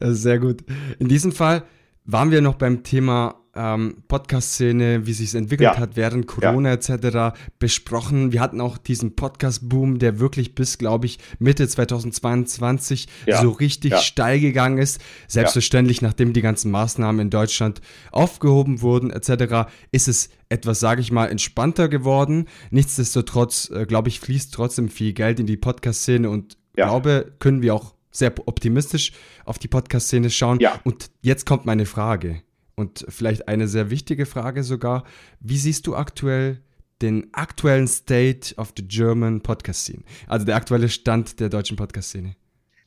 Sehr 0.00 0.38
gut. 0.38 0.64
In 0.98 1.08
diesem 1.08 1.32
Fall 1.32 1.64
waren 2.04 2.30
wir 2.30 2.40
noch 2.40 2.54
beim 2.54 2.82
Thema 2.82 3.45
ähm, 3.56 4.02
Podcast-Szene, 4.08 5.06
wie 5.06 5.12
sich 5.12 5.28
es 5.28 5.34
entwickelt 5.34 5.74
ja. 5.74 5.78
hat 5.78 5.96
während 5.96 6.26
Corona 6.26 6.70
ja. 6.70 6.74
etc. 6.74 7.36
besprochen. 7.58 8.32
Wir 8.32 8.40
hatten 8.40 8.60
auch 8.60 8.78
diesen 8.78 9.16
Podcast-Boom, 9.16 9.98
der 9.98 10.18
wirklich 10.20 10.54
bis, 10.54 10.78
glaube 10.78 11.06
ich, 11.06 11.18
Mitte 11.38 11.66
2022 11.66 13.08
ja. 13.26 13.40
so 13.40 13.50
richtig 13.50 13.96
steil 13.96 14.40
gegangen 14.40 14.78
ist. 14.78 15.00
Selbstverständlich, 15.28 16.02
nachdem 16.02 16.32
die 16.32 16.42
ganzen 16.42 16.70
Maßnahmen 16.70 17.20
in 17.20 17.30
Deutschland 17.30 17.80
aufgehoben 18.12 18.82
wurden 18.82 19.10
etc., 19.10 19.68
ist 19.92 20.08
es 20.08 20.30
etwas, 20.48 20.80
sage 20.80 21.00
ich 21.00 21.10
mal, 21.10 21.26
entspannter 21.26 21.88
geworden. 21.88 22.46
Nichtsdestotrotz, 22.70 23.70
äh, 23.70 23.86
glaube 23.86 24.08
ich, 24.08 24.20
fließt 24.20 24.54
trotzdem 24.54 24.88
viel 24.88 25.12
Geld 25.12 25.40
in 25.40 25.46
die 25.46 25.56
Podcast-Szene 25.56 26.30
und 26.30 26.56
glaube, 26.74 27.32
können 27.38 27.62
wir 27.62 27.74
auch 27.74 27.94
sehr 28.10 28.32
optimistisch 28.46 29.12
auf 29.44 29.58
die 29.58 29.68
Podcast-Szene 29.68 30.30
schauen. 30.30 30.58
Und 30.84 31.10
jetzt 31.22 31.46
kommt 31.46 31.66
meine 31.66 31.86
Frage 31.86 32.42
und 32.76 33.06
vielleicht 33.08 33.48
eine 33.48 33.68
sehr 33.68 33.90
wichtige 33.90 34.26
Frage 34.26 34.62
sogar. 34.62 35.04
Wie 35.40 35.56
siehst 35.56 35.86
du 35.86 35.96
aktuell 35.96 36.62
den 37.02 37.32
aktuellen 37.32 37.88
State 37.88 38.54
of 38.56 38.72
the 38.76 38.86
German 38.86 39.42
Podcast 39.42 39.86
Scene? 39.86 40.02
Also 40.28 40.46
der 40.46 40.56
aktuelle 40.56 40.88
Stand 40.88 41.40
der 41.40 41.48
deutschen 41.48 41.76
Podcast-Szene. 41.76 42.36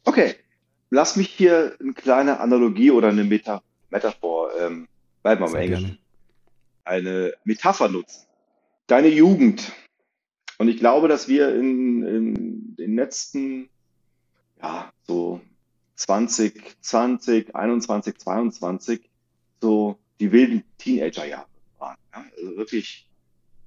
Okay, 0.06 0.36
lass 0.92 1.16
mich 1.16 1.30
hier 1.30 1.76
eine 1.80 1.94
kleine 1.94 2.40
Analogie 2.40 2.92
oder 2.92 3.10
eine 3.10 3.24
Meta 3.24 3.62
Metaphor, 3.90 4.52
ähm, 4.60 4.88
bleiben 5.24 5.42
wir 5.42 5.50
im 5.50 5.56
Englischen, 5.56 5.98
eine 6.86 7.34
Metapher 7.44 7.90
nutzen. 7.90 8.28
Deine 8.86 9.08
Jugend. 9.08 9.72
Und 10.60 10.68
ich 10.68 10.78
glaube, 10.78 11.08
dass 11.08 11.28
wir 11.28 11.56
in, 11.56 12.04
in 12.04 12.76
den 12.76 12.96
letzten, 12.96 13.70
ja, 14.62 14.92
so 15.08 15.42
20, 15.96 16.78
20, 16.82 17.56
21, 17.56 18.18
22 18.20 19.09
so 19.62 19.98
die 20.20 20.32
wilden 20.32 20.64
Teenagerjahre 20.78 21.48
waren. 21.78 21.98
Ja? 22.14 22.26
Also 22.38 22.58
wirklich 22.58 23.08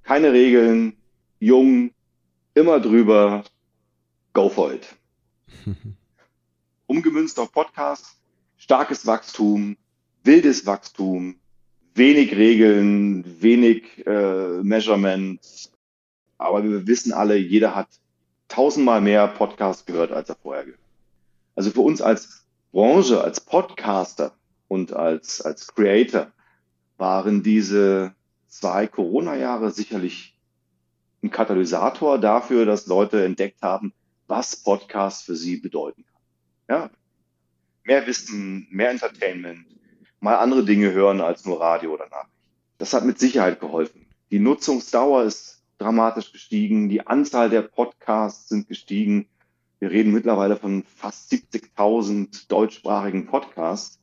keine 0.03 0.33
Regeln, 0.33 0.97
jung, 1.39 1.91
immer 2.53 2.79
drüber, 2.79 3.43
go 4.33 4.49
for 4.49 4.73
it. 4.73 4.87
Umgemünzt 6.87 7.39
auf 7.39 7.51
Podcast, 7.51 8.17
starkes 8.57 9.05
Wachstum, 9.05 9.77
wildes 10.23 10.65
Wachstum, 10.65 11.35
wenig 11.95 12.35
Regeln, 12.35 13.41
wenig 13.41 14.05
äh, 14.05 14.61
Measurement. 14.61 15.39
Aber 16.37 16.63
wir 16.63 16.85
wissen 16.87 17.13
alle, 17.13 17.37
jeder 17.37 17.75
hat 17.75 17.87
tausendmal 18.47 19.01
mehr 19.01 19.27
Podcasts 19.27 19.85
gehört, 19.85 20.11
als 20.11 20.29
er 20.29 20.35
vorher 20.35 20.65
gehört. 20.65 20.79
Also 21.55 21.71
für 21.71 21.81
uns 21.81 22.01
als 22.01 22.45
Branche, 22.71 23.21
als 23.21 23.39
Podcaster, 23.39 24.35
und 24.73 24.91
als, 24.91 25.39
als 25.41 25.67
Creator 25.67 26.31
waren 26.97 27.43
diese 27.43 28.15
zwei 28.47 28.87
Corona-Jahre 28.87 29.69
sicherlich 29.69 30.35
ein 31.21 31.29
Katalysator 31.29 32.17
dafür, 32.17 32.65
dass 32.65 32.87
Leute 32.87 33.23
entdeckt 33.23 33.61
haben, 33.61 33.93
was 34.27 34.55
Podcast 34.55 35.25
für 35.25 35.35
sie 35.35 35.57
bedeuten 35.57 36.03
kann. 36.05 36.21
Ja? 36.75 36.89
Mehr 37.83 38.07
Wissen, 38.07 38.67
mehr 38.71 38.89
Entertainment, 38.89 39.67
mal 40.19 40.37
andere 40.37 40.65
Dinge 40.65 40.91
hören 40.91 41.21
als 41.21 41.45
nur 41.45 41.61
Radio 41.61 41.93
oder 41.93 42.09
Nachrichten. 42.09 42.31
Das 42.79 42.93
hat 42.93 43.05
mit 43.05 43.19
Sicherheit 43.19 43.59
geholfen. 43.59 44.07
Die 44.31 44.39
Nutzungsdauer 44.39 45.23
ist 45.23 45.61
dramatisch 45.77 46.31
gestiegen, 46.31 46.89
die 46.89 47.05
Anzahl 47.05 47.51
der 47.51 47.61
Podcasts 47.61 48.49
sind 48.49 48.67
gestiegen. 48.67 49.27
Wir 49.79 49.91
reden 49.91 50.13
mittlerweile 50.13 50.55
von 50.55 50.83
fast 50.83 51.31
70.000 51.31 52.47
deutschsprachigen 52.47 53.27
Podcasts. 53.27 53.99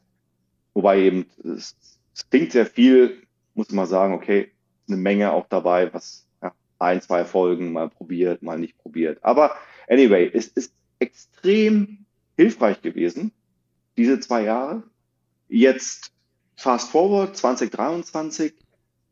Wobei 0.75 1.01
eben, 1.01 1.27
es, 1.45 1.77
es 2.15 2.29
klingt 2.31 2.53
sehr 2.53 2.67
viel, 2.67 3.23
muss 3.55 3.71
man 3.71 3.87
sagen, 3.87 4.15
okay, 4.15 4.53
eine 4.89 4.97
Menge 4.97 5.33
auch 5.33 5.47
dabei, 5.49 5.93
was 5.93 6.27
ja, 6.43 6.53
ein, 6.79 7.01
zwei 7.01 7.25
Folgen 7.25 7.73
mal 7.73 7.89
probiert, 7.89 8.43
mal 8.43 8.59
nicht 8.59 8.79
probiert. 8.79 9.19
Aber 9.23 9.57
anyway, 9.89 10.31
es 10.33 10.49
ist 10.49 10.73
extrem 10.99 12.05
hilfreich 12.37 12.81
gewesen, 12.83 13.33
diese 13.97 14.21
zwei 14.21 14.45
Jahre. 14.45 14.83
Jetzt 15.49 16.13
fast 16.57 16.91
forward 16.91 17.37
2023, 17.37 18.55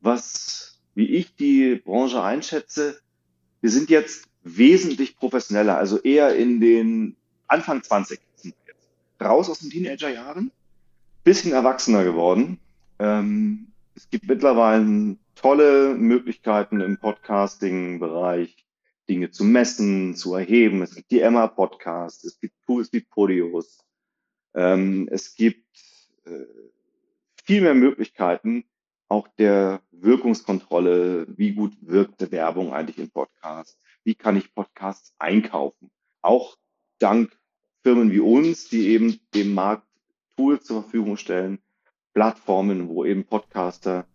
was, 0.01 0.81
wie 0.95 1.07
ich 1.07 1.35
die 1.35 1.77
Branche 1.77 2.23
einschätze, 2.23 3.01
wir 3.61 3.71
sind 3.71 3.91
jetzt 3.91 4.29
wesentlich 4.43 5.17
professioneller, 5.17 5.77
also 5.77 5.99
eher 5.99 6.37
in 6.37 6.61
den 6.61 7.17
Anfang 7.49 7.83
20 7.83 8.21
sind 8.37 8.55
wir 8.65 8.75
jetzt. 8.75 8.89
Raus 9.21 9.51
aus 9.51 9.59
den 9.59 9.71
Teenagerjahren 9.71 10.53
bisschen 11.29 11.53
erwachsener 11.53 12.05
geworden. 12.05 12.59
Ähm, 12.99 13.71
es 13.95 14.09
gibt 14.09 14.29
mittlerweile 14.29 15.19
tolle 15.35 15.95
Möglichkeiten 15.95 16.81
im 16.81 16.97
Podcasting-Bereich, 16.97 18.65
Dinge 19.11 19.31
zu 19.31 19.45
messen, 19.45 20.17
zu 20.17 20.35
erheben. 20.35 20.81
Es 20.81 20.95
gibt 20.95 21.11
die 21.11 21.21
Emma-Podcast, 21.21 22.25
es 22.25 22.41
gibt 22.41 22.55
Tools 22.65 22.91
wie 22.95 23.01
Podius. 23.01 23.85
Ähm, 24.55 25.07
es 25.11 25.35
gibt 25.35 25.67
äh, 26.25 26.47
viel 27.45 27.61
mehr 27.61 27.75
Möglichkeiten 27.75 28.65
auch 29.09 29.29
der 29.37 29.83
Wirkungskontrolle. 29.91 31.27
Wie 31.37 31.53
gut 31.53 31.77
wirkt 31.83 32.33
Werbung 32.33 32.73
eigentlich 32.73 32.97
im 32.97 33.11
Podcast? 33.11 33.79
Wie 34.03 34.15
kann 34.15 34.39
ich 34.39 34.55
Podcasts 34.55 35.13
einkaufen? 35.19 35.91
Auch 36.23 36.57
dank 36.99 37.39
Firmen 37.83 38.13
wie 38.13 38.21
uns, 38.21 38.71
die 38.71 38.89
eben 38.89 39.21
dem 39.35 39.53
Markt 39.53 39.88
Tools 40.39 40.65
zur 40.65 40.83
Verfügung 40.83 41.17
stellen, 41.17 41.59
Plattformen, 42.15 42.89
wo 42.89 43.05
eben 43.05 43.25
Podcaster 43.25 44.07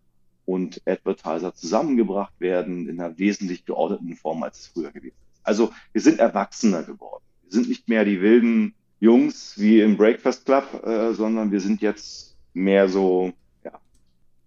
und 0.46 0.80
Advertiser 0.86 1.54
zusammengebracht 1.54 2.32
werden 2.38 2.88
in 2.88 2.98
einer 2.98 3.18
wesentlich 3.18 3.66
geordneten 3.66 4.14
Form, 4.16 4.42
als 4.42 4.60
es 4.60 4.66
früher 4.68 4.90
gewesen 4.90 5.16
ist. 5.18 5.40
Also 5.42 5.70
wir 5.92 6.00
sind 6.00 6.20
erwachsener 6.20 6.82
geworden. 6.82 7.22
Wir 7.42 7.52
sind 7.52 7.68
nicht 7.68 7.90
mehr 7.90 8.06
die 8.06 8.22
wilden 8.22 8.74
Jungs 9.00 9.58
wie 9.58 9.80
im 9.80 9.98
Breakfast 9.98 10.46
Club, 10.46 10.82
äh, 10.82 11.12
sondern 11.12 11.52
wir 11.52 11.60
sind 11.60 11.82
jetzt 11.82 12.36
mehr 12.54 12.88
so, 12.88 13.32
ja, 13.62 13.78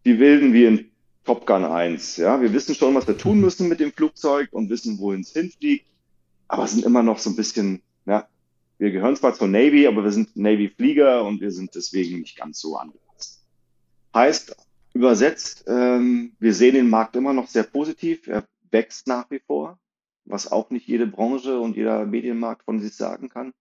die 0.04 0.18
Wilden 0.18 0.54
wie 0.54 0.66
in 0.66 0.92
Top 1.26 1.46
Gun 1.46 1.64
1. 1.64 2.18
Ja, 2.18 2.42
wir 2.42 2.54
wissen 2.54 2.74
schon, 2.74 2.96
was 2.96 3.08
wir 3.08 3.20
tun 3.20 3.40
müssen 3.40 3.70
mit 3.70 3.80
dem 3.80 3.92
Flugzeug 3.92 4.48
und 4.52 4.72
wissen, 4.72 4.98
wohin 4.98 5.22
es 5.22 5.34
hinfliegt, 5.34 5.86
aber 6.48 6.66
sind 6.66 6.86
immer 6.86 7.04
noch 7.04 7.20
so 7.20 7.30
ein 7.30 7.36
bisschen, 7.36 7.84
wir 8.78 8.92
gehören 8.92 9.16
zwar 9.16 9.34
zur 9.34 9.48
Navy, 9.48 9.88
aber 9.88 10.04
wir 10.04 10.12
sind 10.12 10.36
Navy-Flieger 10.36 11.26
und 11.26 11.42
wir 11.42 11.52
sind 11.52 11.74
deswegen 11.76 12.20
nicht 12.20 12.38
ganz 12.38 12.60
so 12.60 12.78
angepasst. 12.78 13.44
Heißt, 14.14 14.56
übersetzt, 14.94 15.66
ähm, 15.68 16.34
wir 16.40 16.54
sehen 16.54 16.76
den 16.76 16.90
Markt 16.90 17.16
immer 17.16 17.34
noch 17.34 17.48
sehr 17.48 17.64
positiv. 17.64 18.28
Er 18.28 18.48
wächst 18.72 19.08
nach 19.08 19.30
wie 19.32 19.40
vor, 19.40 19.80
was 20.26 20.52
auch 20.52 20.70
nicht 20.70 20.88
jede 20.88 21.08
Branche 21.08 21.60
und 21.60 21.76
jeder 21.76 22.06
Medienmarkt 22.06 22.64
von 22.64 22.80
sich 22.80 22.96
sagen 22.96 23.30
kann. 23.30 23.54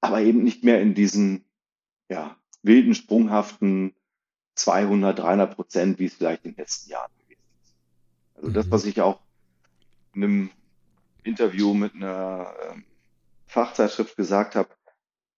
Aber 0.00 0.20
eben 0.20 0.42
nicht 0.42 0.64
mehr 0.64 0.80
in 0.80 0.94
diesen 0.94 1.44
ja, 2.08 2.36
wilden, 2.62 2.94
sprunghaften 2.94 3.94
200, 4.54 5.18
300 5.18 5.54
Prozent, 5.54 5.98
wie 5.98 6.06
es 6.06 6.14
vielleicht 6.14 6.44
in 6.44 6.52
den 6.52 6.58
letzten 6.58 6.90
Jahren 6.90 7.10
gewesen 7.18 7.42
ist. 7.62 7.74
Also 8.36 8.50
das, 8.50 8.66
mhm. 8.66 8.70
was 8.70 8.84
ich 8.84 9.00
auch 9.00 9.20
in 10.14 10.22
einem 10.22 10.50
Interview 11.24 11.74
mit 11.74 11.94
einer 11.94 12.52
ähm, 12.70 12.84
Fachzeitschrift 13.52 14.16
gesagt 14.16 14.56
habe, 14.56 14.70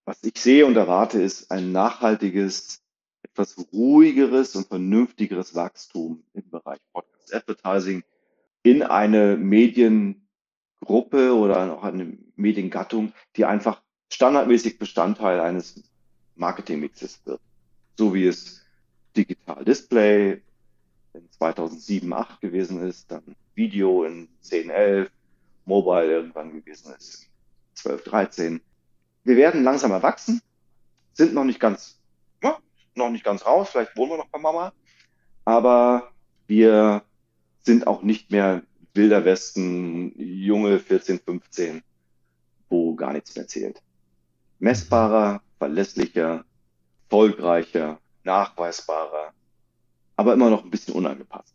was 0.05 0.23
ich 0.23 0.39
sehe 0.39 0.67
und 0.67 0.77
erwarte, 0.77 1.21
ist 1.21 1.51
ein 1.51 1.73
nachhaltiges, 1.73 2.81
etwas 3.25 3.57
ruhigeres 3.73 4.55
und 4.55 4.69
vernünftigeres 4.69 5.57
Wachstum 5.57 6.23
im 6.33 6.49
Bereich 6.49 6.79
Podcast 6.93 7.35
Advertising 7.35 8.05
in 8.63 8.85
eine 8.85 9.37
Mediengruppe 9.37 11.35
oder 11.35 11.77
auch 11.77 11.83
eine 11.83 12.17
Mediengattung, 12.37 13.13
die 13.35 13.47
einfach 13.47 13.83
standardmäßig 14.13 14.79
Bestandteil 14.79 15.41
eines 15.41 15.83
Marketingmixes 16.37 17.21
wird. 17.25 17.41
So 17.99 18.15
wie 18.15 18.29
es 18.29 18.65
Digital 19.17 19.65
Display 19.65 20.41
in 21.15 21.31
2007, 21.33 22.11
2008 22.11 22.41
gewesen 22.41 22.81
ist, 22.87 23.11
dann 23.11 23.35
Video 23.57 24.05
in 24.05 24.29
10, 24.41 24.71
11, 24.71 25.11
Mobile 25.65 26.13
irgendwann 26.13 26.53
gewesen 26.53 26.95
ist 26.95 27.29
12, 27.75 28.05
13. 28.05 28.61
Wir 29.25 29.37
werden 29.37 29.65
langsam 29.65 29.93
erwachsen, 29.93 30.41
sind 31.13 31.35
noch 31.35 31.45
nicht 31.45 31.61
ganz, 31.61 31.99
ja, 32.43 32.59
noch 32.95 33.11
nicht 33.11 33.25
ganz 33.25 33.47
raus, 33.47 33.71
vielleicht 33.71 33.97
wohnen 33.97 34.13
wir 34.13 34.19
noch 34.19 34.29
bei 34.29 34.39
Mama, 34.39 34.73
aber 35.45 36.13
wir 36.47 37.03
sind 37.63 37.87
auch 37.87 38.03
nicht 38.03 38.31
mehr 38.31 38.63
wilder 38.93 39.25
Westen, 39.25 40.13
junge 40.19 40.79
14, 40.79 41.21
15, 41.21 41.83
wo 42.69 42.95
gar 42.95 43.13
nichts 43.13 43.35
mehr 43.35 43.49
zählt. 43.49 43.83
Messbarer, 44.59 45.43
verlässlicher, 45.59 46.45
erfolgreicher, 47.11 48.01
nachweisbarer, 48.25 49.33
aber 50.17 50.33
immer 50.33 50.51
noch 50.51 50.65
ein 50.65 50.71
bisschen 50.71 50.95
unangepasst. 50.95 51.55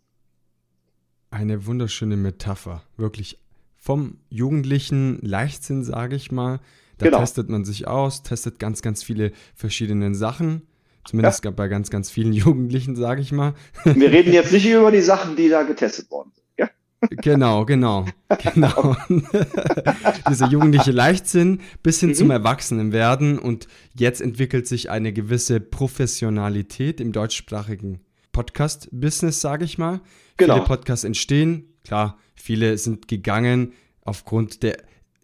Eine 1.32 1.66
wunderschöne 1.66 2.18
Metapher, 2.18 2.84
wirklich 2.98 3.40
vom 3.80 4.18
jugendlichen 4.30 5.20
Leichtsinn, 5.22 5.84
sage 5.84 6.16
ich 6.16 6.32
mal. 6.32 6.60
Da 6.98 7.06
genau. 7.06 7.20
testet 7.20 7.50
man 7.50 7.64
sich 7.64 7.88
aus, 7.88 8.24
testet 8.24 8.60
ganz, 8.60 8.82
ganz 8.82 9.04
viele 9.04 9.32
verschiedene 9.56 10.14
Sachen. 10.14 10.64
Zumindest 11.06 11.46
ja. 11.46 11.52
bei 11.52 11.68
ganz, 11.70 11.90
ganz 11.90 12.12
vielen 12.12 12.34
Jugendlichen, 12.34 12.96
sage 12.96 13.22
ich 13.22 13.32
mal. 13.32 13.54
Wir 13.86 14.12
reden 14.12 14.34
jetzt 14.34 14.52
nicht 14.52 14.68
über 14.68 14.92
die 14.92 15.02
Sachen, 15.02 15.36
die 15.36 15.50
da 15.50 15.64
getestet 15.64 16.12
worden 16.12 16.32
sind. 16.36 16.46
Ja? 16.58 16.70
Genau, 17.10 17.66
genau, 17.66 18.06
genau. 18.44 18.98
Dieser 20.30 20.48
jugendliche 20.48 20.92
Leichtsinn 20.92 21.62
bis 21.82 22.02
hin 22.02 22.10
mhm. 22.10 22.16
zum 22.16 22.32
Erwachsenenwerden 22.32 23.40
und 23.40 23.68
jetzt 23.96 24.22
entwickelt 24.22 24.68
sich 24.68 24.90
eine 24.90 25.14
gewisse 25.14 25.62
Professionalität 25.62 27.00
im 27.00 27.14
deutschsprachigen 27.14 28.02
Podcast-Business, 28.34 29.40
sage 29.40 29.64
ich 29.64 29.78
mal. 29.78 30.02
Genau. 30.38 30.56
Viele 30.56 30.66
Podcasts 30.66 31.06
entstehen, 31.06 31.74
klar, 31.86 32.18
viele 32.42 32.78
sind 32.78 33.08
gegangen 33.08 33.74
aufgrund 34.04 34.64
der 34.64 34.78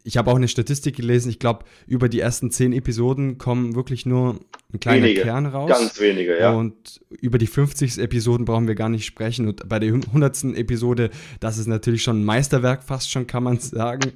ich 0.07 0.17
habe 0.17 0.29
auch 0.29 0.35
eine 0.35 0.47
Statistik 0.47 0.95
gelesen, 0.95 1.29
ich 1.31 1.39
glaube, 1.39 1.65
über 1.87 2.09
die 2.09 2.19
ersten 2.19 2.51
zehn 2.51 2.73
Episoden 2.73 3.39
kommen 3.39 3.73
wirklich 3.73 4.05
nur 4.05 4.39
ein 4.71 4.79
kleiner 4.79 5.07
wenige, 5.07 5.23
Kern 5.23 5.47
raus. 5.47 5.67
Ganz 5.67 5.99
wenige, 5.99 6.39
ja. 6.39 6.51
Und 6.51 7.01
über 7.09 7.39
die 7.39 7.47
50 7.47 7.97
Episoden 7.97 8.45
brauchen 8.45 8.67
wir 8.67 8.75
gar 8.75 8.89
nicht 8.89 9.05
sprechen. 9.05 9.47
Und 9.47 9.67
bei 9.67 9.79
der 9.79 9.91
100. 9.91 10.55
Episode, 10.55 11.09
das 11.39 11.57
ist 11.57 11.65
natürlich 11.65 12.03
schon 12.03 12.21
ein 12.21 12.23
Meisterwerk, 12.23 12.83
fast 12.83 13.09
schon, 13.09 13.25
kann 13.25 13.41
man 13.41 13.57
sagen. 13.57 14.11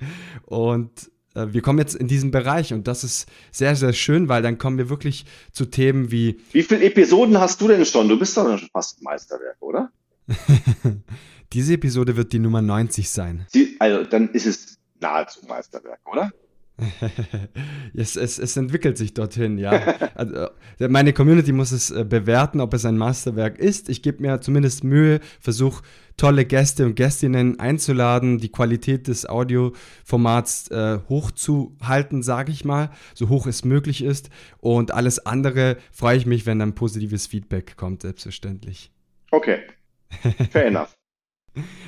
Und 0.45 1.09
äh, 1.33 1.47
wir 1.51 1.63
kommen 1.63 1.79
jetzt 1.79 1.95
in 1.95 2.07
diesen 2.07 2.29
Bereich 2.29 2.71
und 2.71 2.87
das 2.87 3.03
ist 3.03 3.27
sehr, 3.51 3.75
sehr 3.75 3.93
schön, 3.93 4.29
weil 4.29 4.43
dann 4.43 4.59
kommen 4.59 4.77
wir 4.77 4.89
wirklich 4.89 5.25
zu 5.51 5.65
Themen 5.65 6.11
wie. 6.11 6.39
Wie 6.51 6.61
viele 6.61 6.83
Episoden 6.83 7.39
hast 7.39 7.61
du 7.61 7.67
denn 7.67 7.83
schon? 7.83 8.07
Du 8.07 8.19
bist 8.19 8.37
doch 8.37 8.59
schon 8.59 8.69
fast 8.71 9.01
ein 9.01 9.05
Meisterwerk, 9.05 9.57
oder? 9.59 9.91
Diese 11.53 11.73
Episode 11.73 12.15
wird 12.15 12.33
die 12.33 12.39
Nummer 12.39 12.61
90 12.61 13.09
sein. 13.09 13.45
Sie, 13.49 13.75
also 13.79 14.03
dann 14.03 14.29
ist 14.29 14.45
es 14.45 14.77
nahezu 14.99 15.45
Meisterwerk, 15.47 15.99
oder? 16.11 16.31
es, 17.93 18.15
es, 18.15 18.39
es, 18.39 18.55
entwickelt 18.55 18.97
sich 18.97 19.13
dorthin, 19.13 19.57
ja. 19.57 19.71
Also, 20.15 20.47
meine 20.79 21.13
Community 21.13 21.51
muss 21.51 21.71
es 21.71 21.91
äh, 21.91 22.05
bewerten, 22.05 22.61
ob 22.61 22.73
es 22.73 22.85
ein 22.85 22.97
Meisterwerk 22.97 23.57
ist. 23.57 23.89
Ich 23.89 24.01
gebe 24.01 24.21
mir 24.21 24.41
zumindest 24.41 24.83
Mühe, 24.83 25.19
versuche 25.39 25.83
tolle 26.17 26.45
Gäste 26.45 26.85
und 26.85 26.95
Gästinnen 26.95 27.59
einzuladen, 27.59 28.37
die 28.37 28.51
Qualität 28.51 29.07
des 29.07 29.27
Audioformats 29.27 30.69
äh, 30.71 30.99
hochzuhalten, 31.07 32.23
sage 32.23 32.51
ich 32.51 32.65
mal, 32.65 32.91
so 33.13 33.29
hoch 33.29 33.47
es 33.47 33.63
möglich 33.63 34.03
ist. 34.03 34.29
Und 34.59 34.93
alles 34.93 35.25
andere 35.25 35.77
freue 35.91 36.17
ich 36.17 36.25
mich, 36.25 36.45
wenn 36.45 36.59
dann 36.59 36.75
positives 36.75 37.27
Feedback 37.27 37.77
kommt, 37.77 38.01
selbstverständlich. 38.01 38.91
Okay. 39.31 39.59
Fair 40.51 40.65
enough. 40.67 40.98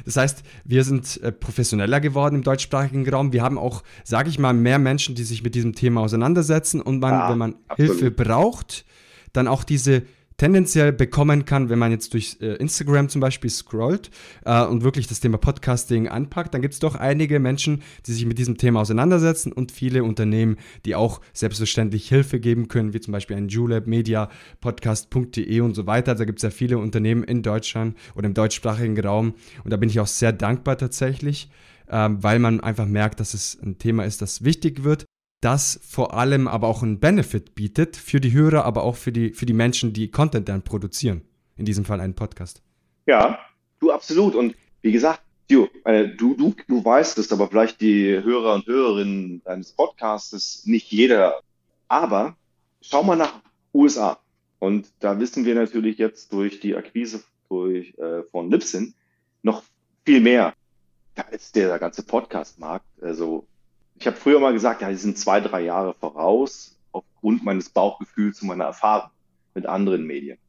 Das 0.05 0.17
heißt, 0.17 0.43
wir 0.63 0.83
sind 0.83 1.21
äh, 1.21 1.31
professioneller 1.31 1.99
geworden 1.99 2.35
im 2.35 2.43
deutschsprachigen 2.43 3.07
Raum. 3.07 3.33
Wir 3.33 3.43
haben 3.43 3.57
auch, 3.57 3.83
sage 4.03 4.29
ich 4.29 4.39
mal, 4.39 4.53
mehr 4.53 4.79
Menschen, 4.79 5.15
die 5.15 5.23
sich 5.23 5.43
mit 5.43 5.55
diesem 5.55 5.73
Thema 5.73 6.01
auseinandersetzen 6.01 6.81
und 6.81 6.99
man, 6.99 7.11
ja, 7.11 7.29
wenn 7.29 7.37
man 7.37 7.55
absolut. 7.67 7.99
Hilfe 7.99 8.11
braucht, 8.11 8.85
dann 9.33 9.47
auch 9.47 9.63
diese 9.63 10.03
tendenziell 10.41 10.91
bekommen 10.91 11.45
kann, 11.45 11.69
wenn 11.69 11.77
man 11.77 11.91
jetzt 11.91 12.15
durch 12.15 12.37
äh, 12.41 12.55
Instagram 12.55 13.09
zum 13.09 13.21
Beispiel 13.21 13.51
scrollt 13.51 14.09
äh, 14.43 14.63
und 14.63 14.83
wirklich 14.83 15.05
das 15.05 15.19
Thema 15.19 15.37
Podcasting 15.37 16.07
anpackt, 16.07 16.55
dann 16.55 16.63
gibt 16.63 16.73
es 16.73 16.79
doch 16.79 16.95
einige 16.95 17.39
Menschen, 17.39 17.83
die 18.07 18.13
sich 18.13 18.25
mit 18.25 18.39
diesem 18.39 18.57
Thema 18.57 18.79
auseinandersetzen 18.79 19.51
und 19.51 19.71
viele 19.71 20.03
Unternehmen, 20.03 20.57
die 20.83 20.95
auch 20.95 21.21
selbstverständlich 21.31 22.09
Hilfe 22.09 22.39
geben 22.39 22.69
können, 22.69 22.95
wie 22.95 22.99
zum 22.99 23.11
Beispiel 23.11 23.37
ein 23.37 23.49
Julep, 23.49 23.85
Media, 23.85 24.31
Podcast.de 24.61 25.59
und 25.59 25.75
so 25.75 25.85
weiter. 25.85 26.15
Da 26.15 26.25
gibt 26.25 26.39
es 26.39 26.43
ja 26.43 26.49
viele 26.49 26.79
Unternehmen 26.79 27.23
in 27.23 27.43
Deutschland 27.43 27.95
oder 28.15 28.25
im 28.25 28.33
deutschsprachigen 28.33 28.99
Raum 28.99 29.35
und 29.63 29.69
da 29.69 29.77
bin 29.77 29.89
ich 29.89 29.99
auch 29.99 30.07
sehr 30.07 30.33
dankbar 30.33 30.75
tatsächlich, 30.75 31.51
äh, 31.85 32.09
weil 32.13 32.39
man 32.39 32.61
einfach 32.61 32.87
merkt, 32.87 33.19
dass 33.19 33.35
es 33.35 33.59
ein 33.61 33.77
Thema 33.77 34.05
ist, 34.05 34.23
das 34.23 34.43
wichtig 34.43 34.83
wird 34.83 35.05
das 35.41 35.79
vor 35.83 36.13
allem 36.13 36.47
aber 36.47 36.67
auch 36.67 36.83
einen 36.83 36.99
Benefit 36.99 37.55
bietet 37.55 37.97
für 37.97 38.21
die 38.21 38.31
Hörer, 38.31 38.63
aber 38.63 38.83
auch 38.83 38.95
für 38.95 39.11
die, 39.11 39.31
für 39.31 39.45
die 39.45 39.53
Menschen, 39.53 39.91
die 39.91 40.09
Content 40.09 40.47
dann 40.47 40.61
produzieren. 40.61 41.21
In 41.57 41.65
diesem 41.65 41.83
Fall 41.83 41.99
einen 41.99 42.13
Podcast. 42.13 42.61
Ja, 43.07 43.39
du 43.79 43.91
absolut. 43.91 44.35
Und 44.35 44.55
wie 44.81 44.91
gesagt, 44.91 45.21
du, 45.49 45.67
du, 46.17 46.35
du, 46.35 46.55
du 46.67 46.85
weißt 46.85 47.17
es, 47.17 47.31
aber 47.31 47.47
vielleicht 47.47 47.81
die 47.81 48.23
Hörer 48.23 48.53
und 48.53 48.67
Hörerinnen 48.67 49.43
deines 49.43 49.73
Podcasts 49.73 50.65
nicht 50.65 50.91
jeder. 50.91 51.41
Aber 51.87 52.35
schau 52.81 53.03
mal 53.03 53.17
nach 53.17 53.41
USA. 53.73 54.19
Und 54.59 54.91
da 54.99 55.19
wissen 55.19 55.45
wir 55.45 55.55
natürlich 55.55 55.97
jetzt 55.97 56.31
durch 56.33 56.59
die 56.59 56.75
Akquise 56.75 57.23
durch, 57.49 57.97
äh, 57.97 58.23
von 58.31 58.49
Libsyn 58.49 58.93
noch 59.41 59.63
viel 60.05 60.21
mehr. 60.21 60.53
Da 61.15 61.23
ist 61.23 61.55
der 61.55 61.77
ganze 61.79 62.03
Podcast-Markt, 62.03 62.85
also 63.01 63.45
ich 64.01 64.07
habe 64.07 64.17
früher 64.17 64.39
mal 64.39 64.51
gesagt, 64.51 64.81
ja, 64.81 64.89
die 64.89 64.95
sind 64.95 65.19
zwei, 65.19 65.39
drei 65.39 65.61
Jahre 65.61 65.93
voraus 65.93 66.75
aufgrund 66.91 67.43
meines 67.43 67.69
Bauchgefühls 67.69 68.41
und 68.41 68.47
meiner 68.47 68.63
Erfahrung 68.63 69.11
mit 69.53 69.67
anderen 69.67 70.07
Medien. 70.07 70.39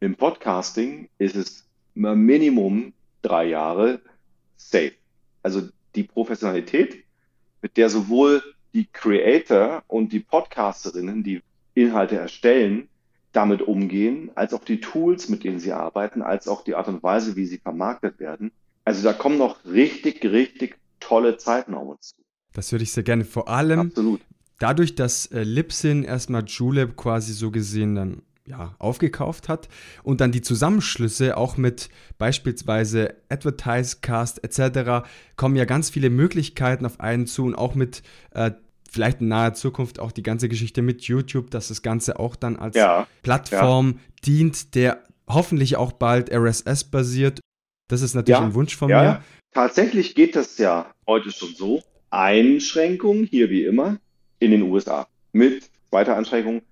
Im 0.00 0.16
Podcasting 0.16 1.08
ist 1.16 1.36
es 1.36 1.64
Minimum 1.94 2.92
drei 3.22 3.44
Jahre 3.44 4.00
safe. 4.56 4.94
Also 5.44 5.68
die 5.94 6.02
Professionalität, 6.02 7.04
mit 7.62 7.76
der 7.76 7.88
sowohl 7.88 8.42
die 8.74 8.88
Creator 8.92 9.84
und 9.86 10.12
die 10.12 10.18
Podcasterinnen, 10.18 11.22
die 11.22 11.40
Inhalte 11.74 12.16
erstellen, 12.16 12.88
damit 13.30 13.62
umgehen, 13.62 14.32
als 14.34 14.52
auch 14.52 14.64
die 14.64 14.80
Tools, 14.80 15.28
mit 15.28 15.44
denen 15.44 15.60
sie 15.60 15.72
arbeiten, 15.72 16.20
als 16.20 16.48
auch 16.48 16.64
die 16.64 16.74
Art 16.74 16.88
und 16.88 17.04
Weise, 17.04 17.36
wie 17.36 17.46
sie 17.46 17.58
vermarktet 17.58 18.18
werden. 18.18 18.50
Also 18.84 19.04
da 19.04 19.12
kommen 19.12 19.38
noch 19.38 19.64
richtig, 19.64 20.24
richtig 20.24 20.80
tolle 20.98 21.36
Zeiten 21.36 21.74
auf 21.74 21.86
uns 21.86 22.16
zu. 22.16 22.27
Das 22.58 22.72
würde 22.72 22.82
ich 22.82 22.90
sehr 22.90 23.04
gerne. 23.04 23.24
Vor 23.24 23.48
allem 23.48 23.78
Absolut. 23.78 24.20
dadurch, 24.58 24.96
dass 24.96 25.26
äh, 25.26 25.44
Libsyn 25.44 26.02
erstmal 26.02 26.42
Julep 26.44 26.96
quasi 26.96 27.32
so 27.32 27.52
gesehen 27.52 27.94
dann 27.94 28.22
ja, 28.46 28.74
aufgekauft 28.80 29.48
hat 29.48 29.68
und 30.02 30.20
dann 30.20 30.32
die 30.32 30.42
Zusammenschlüsse 30.42 31.36
auch 31.36 31.56
mit 31.56 31.88
beispielsweise 32.18 33.14
Advertisecast 33.28 34.42
etc. 34.42 35.08
kommen 35.36 35.54
ja 35.54 35.66
ganz 35.66 35.88
viele 35.88 36.10
Möglichkeiten 36.10 36.84
auf 36.84 36.98
einen 36.98 37.28
zu 37.28 37.44
und 37.44 37.54
auch 37.54 37.76
mit 37.76 38.02
äh, 38.32 38.50
vielleicht 38.90 39.20
in 39.20 39.28
naher 39.28 39.54
Zukunft 39.54 40.00
auch 40.00 40.10
die 40.10 40.24
ganze 40.24 40.48
Geschichte 40.48 40.82
mit 40.82 41.02
YouTube, 41.02 41.52
dass 41.52 41.68
das 41.68 41.82
Ganze 41.82 42.18
auch 42.18 42.34
dann 42.34 42.56
als 42.56 42.74
ja, 42.74 43.06
Plattform 43.22 43.92
ja. 43.92 43.98
dient, 44.24 44.74
der 44.74 45.04
hoffentlich 45.28 45.76
auch 45.76 45.92
bald 45.92 46.28
RSS 46.32 46.82
basiert. 46.90 47.38
Das 47.86 48.02
ist 48.02 48.14
natürlich 48.14 48.40
ja, 48.40 48.44
ein 48.44 48.54
Wunsch 48.54 48.74
von 48.74 48.88
mir. 48.88 49.22
Tatsächlich 49.52 50.16
geht 50.16 50.34
das 50.34 50.58
ja 50.58 50.92
heute 51.06 51.30
schon 51.30 51.54
so. 51.54 51.82
Einschränkung, 52.10 53.24
hier 53.24 53.50
wie 53.50 53.64
immer, 53.64 53.98
in 54.38 54.50
den 54.50 54.62
USA. 54.62 55.06
Mit 55.32 55.70
zweiter 55.90 56.16
Einschränkung, 56.16 56.62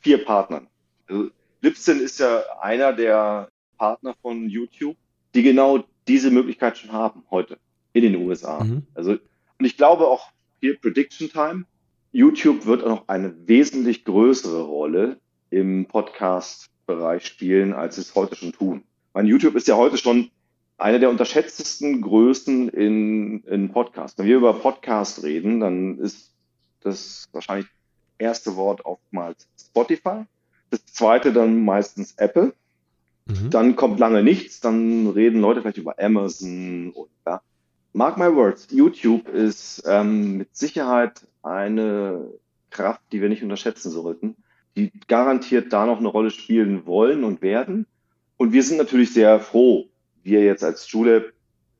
vier 0.00 0.24
Partnern. 0.24 0.68
Also, 1.08 1.30
Libsyn 1.60 2.00
ist 2.00 2.20
ja 2.20 2.42
einer 2.60 2.92
der 2.92 3.50
Partner 3.78 4.14
von 4.22 4.48
YouTube, 4.48 4.96
die 5.34 5.42
genau 5.42 5.84
diese 6.06 6.30
Möglichkeit 6.30 6.78
schon 6.78 6.92
haben 6.92 7.24
heute 7.30 7.58
in 7.92 8.02
den 8.02 8.16
USA. 8.16 8.62
Mhm. 8.62 8.82
Also, 8.94 9.12
und 9.12 9.64
ich 9.64 9.76
glaube 9.76 10.06
auch 10.06 10.30
hier 10.60 10.78
Prediction 10.78 11.30
Time. 11.30 11.64
YouTube 12.12 12.66
wird 12.66 12.82
auch 12.82 12.88
noch 12.88 13.08
eine 13.08 13.34
wesentlich 13.46 14.04
größere 14.04 14.62
Rolle 14.62 15.18
im 15.50 15.86
Podcast-Bereich 15.86 17.26
spielen, 17.26 17.72
als 17.72 17.98
es 17.98 18.14
heute 18.14 18.36
schon 18.36 18.52
tun. 18.52 18.84
Mein 19.12 19.26
YouTube 19.26 19.54
ist 19.54 19.68
ja 19.68 19.76
heute 19.76 19.96
schon 19.96 20.30
eine 20.78 21.00
der 21.00 21.10
unterschätztesten 21.10 22.02
Größen 22.02 22.68
in, 22.68 23.42
in 23.44 23.70
Podcast. 23.72 24.18
Wenn 24.18 24.26
wir 24.26 24.36
über 24.36 24.54
Podcast 24.54 25.22
reden, 25.22 25.60
dann 25.60 25.98
ist 25.98 26.32
das 26.80 27.28
wahrscheinlich 27.32 27.68
erste 28.18 28.56
Wort 28.56 28.84
oftmals 28.84 29.48
Spotify. 29.58 30.24
Das 30.70 30.84
zweite 30.86 31.32
dann 31.32 31.64
meistens 31.64 32.14
Apple. 32.16 32.52
Mhm. 33.26 33.50
Dann 33.50 33.76
kommt 33.76 33.98
lange 33.98 34.22
nichts, 34.22 34.60
dann 34.60 35.08
reden 35.08 35.40
Leute 35.40 35.60
vielleicht 35.60 35.78
über 35.78 35.98
Amazon 35.98 36.90
und 36.90 37.08
ja. 37.26 37.40
Mark 37.92 38.18
my 38.18 38.34
words, 38.34 38.68
YouTube 38.70 39.28
ist 39.28 39.82
ähm, 39.86 40.36
mit 40.36 40.54
Sicherheit 40.54 41.26
eine 41.42 42.28
Kraft, 42.70 43.00
die 43.10 43.22
wir 43.22 43.30
nicht 43.30 43.42
unterschätzen 43.42 43.90
sollten, 43.90 44.36
die 44.76 44.92
garantiert 45.08 45.72
da 45.72 45.86
noch 45.86 45.98
eine 45.98 46.08
Rolle 46.08 46.30
spielen 46.30 46.84
wollen 46.84 47.24
und 47.24 47.40
werden. 47.40 47.86
Und 48.36 48.52
wir 48.52 48.62
sind 48.62 48.76
natürlich 48.76 49.14
sehr 49.14 49.40
froh, 49.40 49.86
wir 50.26 50.44
jetzt 50.44 50.62
als 50.64 50.88
Schule 50.88 51.32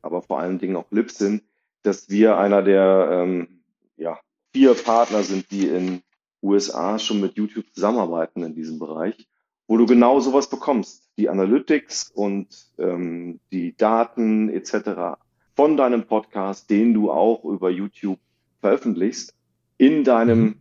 aber 0.06 0.22
vor 0.22 0.38
allen 0.38 0.59
Dingen 0.59 0.76
auch 0.76 0.90
Libsyn, 0.90 1.42
dass 1.82 2.09
wir 2.09 2.38
einer 2.38 2.62
der 2.62 3.09
ähm, 3.12 3.48
ja, 3.96 4.18
vier 4.52 4.74
Partner 4.74 5.22
sind, 5.22 5.50
die 5.50 5.66
in 5.66 6.02
USA 6.42 6.98
schon 6.98 7.20
mit 7.20 7.37
YouTube 7.37 7.66
zusammenarbeiten 7.74 8.42
in 8.42 8.54
diesem 8.54 8.78
Bereich, 8.78 9.28
wo 9.66 9.76
du 9.76 9.85
genau 9.85 10.20
sowas 10.20 10.48
bekommst. 10.48 11.11
Die 11.18 11.28
Analytics 11.28 12.11
und 12.14 12.48
ähm, 12.78 13.40
die 13.50 13.76
Daten 13.76 14.48
etc. 14.48 15.18
von 15.54 15.76
deinem 15.76 16.06
Podcast, 16.06 16.70
den 16.70 16.94
du 16.94 17.11
auch 17.11 17.44
über 17.44 17.70
YouTube 17.70 18.20
veröffentlichst, 18.61 19.35
in 19.78 20.04
deinem, 20.04 20.56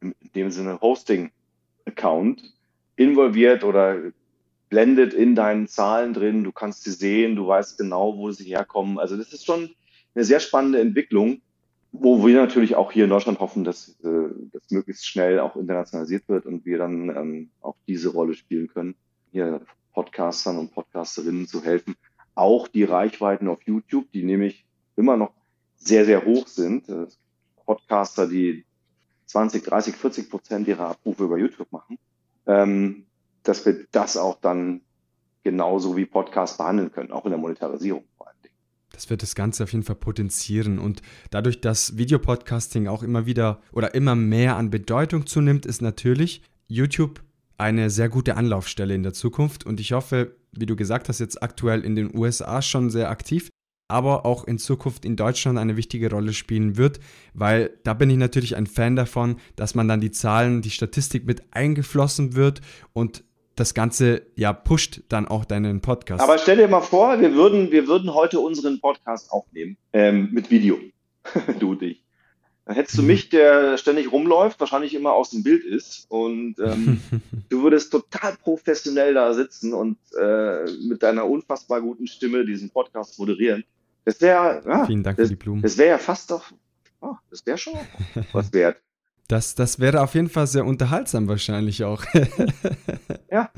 mhm. 0.00 0.14
in 0.20 0.32
dem 0.34 0.50
Sinne 0.50 0.80
Hosting-Account 0.80 2.54
involviert 2.96 3.64
oder 3.64 4.12
blendet 4.68 5.14
in 5.14 5.34
deinen 5.34 5.68
Zahlen 5.68 6.14
drin. 6.14 6.44
Du 6.44 6.52
kannst 6.52 6.84
sie 6.84 6.92
sehen, 6.92 7.36
du 7.36 7.46
weißt 7.46 7.78
genau, 7.78 8.16
wo 8.16 8.30
sie 8.30 8.44
herkommen. 8.44 8.98
Also 8.98 9.16
das 9.16 9.32
ist 9.32 9.46
schon 9.46 9.70
eine 10.14 10.24
sehr 10.24 10.40
spannende 10.40 10.80
Entwicklung, 10.80 11.40
wo 11.92 12.26
wir 12.26 12.36
natürlich 12.36 12.74
auch 12.74 12.92
hier 12.92 13.04
in 13.04 13.10
Deutschland 13.10 13.40
hoffen, 13.40 13.64
dass 13.64 13.90
äh, 14.02 14.28
das 14.52 14.70
möglichst 14.70 15.06
schnell 15.06 15.38
auch 15.38 15.56
internationalisiert 15.56 16.28
wird 16.28 16.46
und 16.46 16.64
wir 16.64 16.78
dann 16.78 17.08
ähm, 17.10 17.50
auch 17.60 17.76
diese 17.86 18.10
Rolle 18.10 18.34
spielen 18.34 18.68
können, 18.68 18.94
hier 19.30 19.60
Podcastern 19.92 20.58
und 20.58 20.72
Podcasterinnen 20.72 21.46
zu 21.46 21.62
helfen. 21.62 21.94
Auch 22.34 22.66
die 22.66 22.84
Reichweiten 22.84 23.48
auf 23.48 23.62
YouTube, 23.62 24.10
die 24.12 24.24
nämlich 24.24 24.64
immer 24.96 25.16
noch 25.16 25.32
sehr, 25.76 26.04
sehr 26.04 26.24
hoch 26.24 26.48
sind. 26.48 26.88
Äh, 26.88 27.06
Podcaster, 27.64 28.26
die 28.26 28.64
20, 29.26 29.62
30, 29.64 29.96
40 29.96 30.30
Prozent 30.30 30.68
ihrer 30.68 30.88
Abrufe 30.90 31.24
über 31.24 31.38
YouTube 31.38 31.70
machen, 31.72 31.98
ähm, 32.46 33.06
dass 33.44 33.64
wir 33.64 33.86
das 33.92 34.16
auch 34.16 34.40
dann 34.40 34.80
genauso 35.42 35.96
wie 35.96 36.06
Podcast 36.06 36.58
behandeln 36.58 36.90
können, 36.90 37.12
auch 37.12 37.24
in 37.24 37.30
der 37.30 37.38
Monetarisierung 37.38 38.04
vor 38.16 38.26
allem. 38.26 38.34
Das 38.94 39.10
wird 39.10 39.22
das 39.22 39.34
Ganze 39.34 39.64
auf 39.64 39.72
jeden 39.72 39.84
Fall 39.84 39.96
potenzieren. 39.96 40.78
Und 40.78 41.02
dadurch, 41.30 41.60
dass 41.60 41.98
Videopodcasting 41.98 42.86
auch 42.86 43.02
immer 43.02 43.26
wieder 43.26 43.60
oder 43.72 43.94
immer 43.94 44.14
mehr 44.14 44.56
an 44.56 44.70
Bedeutung 44.70 45.26
zunimmt, 45.26 45.66
ist 45.66 45.82
natürlich 45.82 46.42
YouTube 46.68 47.22
eine 47.58 47.90
sehr 47.90 48.08
gute 48.08 48.36
Anlaufstelle 48.36 48.94
in 48.94 49.02
der 49.02 49.12
Zukunft. 49.12 49.66
Und 49.66 49.80
ich 49.80 49.92
hoffe, 49.92 50.36
wie 50.52 50.66
du 50.66 50.76
gesagt 50.76 51.08
hast, 51.08 51.18
jetzt 51.18 51.42
aktuell 51.42 51.84
in 51.84 51.96
den 51.96 52.16
USA 52.16 52.62
schon 52.62 52.90
sehr 52.90 53.10
aktiv, 53.10 53.50
aber 53.88 54.24
auch 54.24 54.44
in 54.44 54.58
Zukunft 54.58 55.04
in 55.04 55.16
Deutschland 55.16 55.58
eine 55.58 55.76
wichtige 55.76 56.10
Rolle 56.10 56.32
spielen 56.32 56.76
wird, 56.76 57.00
weil 57.34 57.78
da 57.84 57.94
bin 57.94 58.10
ich 58.10 58.16
natürlich 58.16 58.56
ein 58.56 58.66
Fan 58.66 58.96
davon, 58.96 59.36
dass 59.56 59.74
man 59.74 59.88
dann 59.88 60.00
die 60.00 60.10
Zahlen, 60.10 60.62
die 60.62 60.70
Statistik 60.70 61.26
mit 61.26 61.42
eingeflossen 61.52 62.34
wird 62.34 62.60
und 62.92 63.24
das 63.56 63.74
Ganze 63.74 64.26
ja 64.34 64.52
pusht 64.52 65.02
dann 65.08 65.28
auch 65.28 65.44
deinen 65.44 65.80
Podcast. 65.80 66.22
Aber 66.22 66.38
stell 66.38 66.56
dir 66.56 66.68
mal 66.68 66.80
vor, 66.80 67.20
wir 67.20 67.34
würden, 67.34 67.70
wir 67.70 67.86
würden 67.86 68.12
heute 68.14 68.40
unseren 68.40 68.80
Podcast 68.80 69.30
aufnehmen 69.30 69.76
ähm, 69.92 70.30
mit 70.32 70.50
Video. 70.50 70.78
du 71.58 71.70
und 71.70 71.82
ich. 71.82 72.04
Dann 72.66 72.76
hättest 72.76 72.96
du 72.96 73.02
mhm. 73.02 73.08
mich, 73.08 73.28
der 73.28 73.76
ständig 73.76 74.10
rumläuft, 74.10 74.58
wahrscheinlich 74.58 74.94
immer 74.94 75.12
aus 75.12 75.30
dem 75.30 75.42
Bild 75.42 75.64
ist 75.64 76.06
und 76.08 76.56
ähm, 76.58 77.00
du 77.50 77.62
würdest 77.62 77.92
total 77.92 78.36
professionell 78.42 79.14
da 79.14 79.34
sitzen 79.34 79.74
und 79.74 79.98
äh, 80.18 80.64
mit 80.88 81.02
deiner 81.02 81.26
unfassbar 81.26 81.82
guten 81.82 82.06
Stimme 82.06 82.44
diesen 82.44 82.70
Podcast 82.70 83.18
moderieren. 83.18 83.64
Das 84.06 84.20
wäre, 84.20 84.62
ja, 84.66 84.86
Vielen 84.86 85.02
Dank 85.02 85.18
das, 85.18 85.28
für 85.28 85.36
die 85.36 85.42
Blumen. 85.42 85.62
Das 85.62 85.76
wäre 85.76 85.90
ja 85.90 85.98
fast 85.98 86.30
doch, 86.30 86.52
oh, 87.00 87.14
das 87.30 87.44
wäre 87.46 87.58
schon 87.58 87.74
was 88.32 88.52
wert. 88.52 88.78
Das, 89.28 89.54
das 89.54 89.78
wäre 89.78 90.02
auf 90.02 90.14
jeden 90.14 90.28
Fall 90.28 90.46
sehr 90.46 90.66
unterhaltsam 90.66 91.28
wahrscheinlich 91.28 91.84
auch. 91.84 92.04
ja. 93.30 93.50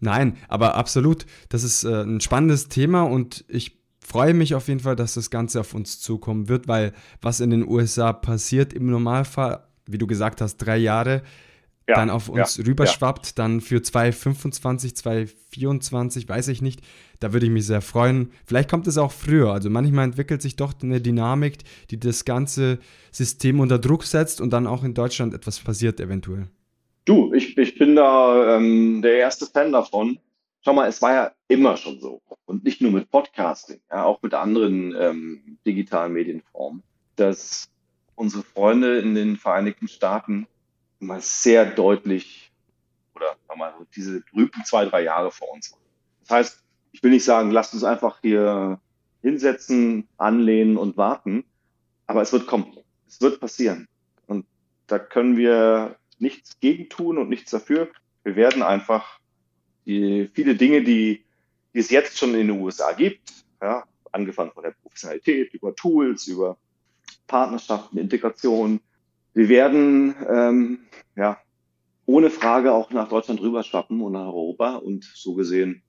Nein, 0.00 0.36
aber 0.48 0.76
absolut. 0.76 1.26
Das 1.48 1.64
ist 1.64 1.84
äh, 1.84 2.02
ein 2.02 2.20
spannendes 2.20 2.68
Thema 2.68 3.02
und 3.02 3.44
ich 3.48 3.78
freue 4.00 4.34
mich 4.34 4.54
auf 4.54 4.68
jeden 4.68 4.80
Fall, 4.80 4.96
dass 4.96 5.14
das 5.14 5.30
Ganze 5.30 5.60
auf 5.60 5.74
uns 5.74 6.00
zukommen 6.00 6.48
wird, 6.48 6.68
weil 6.68 6.92
was 7.20 7.40
in 7.40 7.50
den 7.50 7.68
USA 7.68 8.12
passiert 8.12 8.72
im 8.72 8.86
Normalfall, 8.86 9.64
wie 9.86 9.98
du 9.98 10.06
gesagt 10.06 10.40
hast, 10.40 10.58
drei 10.58 10.76
Jahre, 10.76 11.22
ja, 11.88 11.94
dann 11.94 12.10
auf 12.10 12.28
uns 12.28 12.58
ja, 12.58 12.64
rüberschwappt, 12.64 13.26
ja. 13.26 13.32
dann 13.36 13.60
für 13.62 13.82
2025, 13.82 14.94
2024, 14.94 16.28
weiß 16.28 16.48
ich 16.48 16.60
nicht. 16.60 16.82
Da 17.18 17.32
würde 17.32 17.46
ich 17.46 17.52
mich 17.52 17.66
sehr 17.66 17.80
freuen. 17.80 18.30
Vielleicht 18.44 18.70
kommt 18.70 18.86
es 18.86 18.98
auch 18.98 19.10
früher. 19.10 19.52
Also 19.52 19.70
manchmal 19.70 20.04
entwickelt 20.04 20.42
sich 20.42 20.56
doch 20.56 20.74
eine 20.82 21.00
Dynamik, 21.00 21.58
die 21.90 21.98
das 21.98 22.26
ganze 22.26 22.78
System 23.10 23.58
unter 23.58 23.78
Druck 23.78 24.04
setzt 24.04 24.40
und 24.42 24.52
dann 24.52 24.66
auch 24.66 24.84
in 24.84 24.92
Deutschland 24.92 25.32
etwas 25.32 25.60
passiert 25.60 25.98
eventuell. 25.98 26.48
Du, 27.06 27.32
ich, 27.32 27.56
ich 27.56 27.78
bin 27.78 27.96
da 27.96 28.56
ähm, 28.56 29.00
der 29.00 29.16
erste 29.16 29.46
Fan 29.46 29.72
davon. 29.72 30.18
Schau 30.62 30.74
mal, 30.74 30.88
es 30.88 31.00
war 31.00 31.14
ja 31.14 31.32
immer 31.48 31.78
schon 31.78 31.98
so. 32.00 32.20
Und 32.44 32.64
nicht 32.64 32.82
nur 32.82 32.92
mit 32.92 33.10
Podcasting, 33.10 33.80
ja, 33.90 34.04
auch 34.04 34.20
mit 34.20 34.34
anderen 34.34 34.94
ähm, 34.98 35.58
digitalen 35.66 36.12
Medienformen, 36.12 36.82
dass 37.16 37.70
unsere 38.14 38.42
Freunde 38.42 38.98
in 38.98 39.14
den 39.14 39.36
Vereinigten 39.36 39.88
Staaten 39.88 40.46
mal 40.98 41.20
sehr 41.20 41.66
deutlich 41.66 42.52
oder 43.14 43.36
mal 43.56 43.74
diese 43.94 44.20
berühmten 44.20 44.64
zwei, 44.64 44.84
drei 44.84 45.02
Jahre 45.02 45.30
vor 45.30 45.52
uns. 45.52 45.74
Das 46.20 46.30
heißt, 46.30 46.64
ich 46.92 47.02
will 47.02 47.10
nicht 47.10 47.24
sagen, 47.24 47.50
lasst 47.50 47.74
uns 47.74 47.84
einfach 47.84 48.20
hier 48.20 48.80
hinsetzen, 49.22 50.08
anlehnen 50.16 50.76
und 50.76 50.96
warten, 50.96 51.44
aber 52.06 52.22
es 52.22 52.32
wird 52.32 52.46
kommen. 52.46 52.76
Es 53.06 53.20
wird 53.20 53.40
passieren. 53.40 53.88
Und 54.26 54.46
da 54.86 54.98
können 54.98 55.36
wir 55.36 55.96
nichts 56.18 56.60
gegen 56.60 56.88
tun 56.88 57.18
und 57.18 57.28
nichts 57.28 57.50
dafür. 57.50 57.88
Wir 58.22 58.36
werden 58.36 58.62
einfach 58.62 59.20
die 59.86 60.28
viele 60.34 60.54
Dinge, 60.54 60.82
die, 60.82 61.24
die 61.72 61.78
es 61.78 61.90
jetzt 61.90 62.18
schon 62.18 62.34
in 62.34 62.48
den 62.48 62.60
USA 62.60 62.92
gibt, 62.92 63.32
ja, 63.60 63.84
angefangen 64.12 64.52
von 64.52 64.62
der 64.62 64.72
Professionalität, 64.82 65.54
über 65.54 65.74
Tools, 65.74 66.26
über 66.26 66.58
Partnerschaften, 67.26 67.98
Integration, 67.98 68.80
wir 69.38 69.48
werden 69.48 70.16
ähm, 70.28 70.78
ja, 71.14 71.38
ohne 72.06 72.28
Frage 72.28 72.72
auch 72.72 72.90
nach 72.90 73.08
Deutschland 73.08 73.40
rüberschwappen 73.40 74.00
und 74.00 74.10
nach 74.10 74.26
Europa. 74.26 74.74
Und 74.74 75.04
so 75.14 75.34
gesehen 75.34 75.82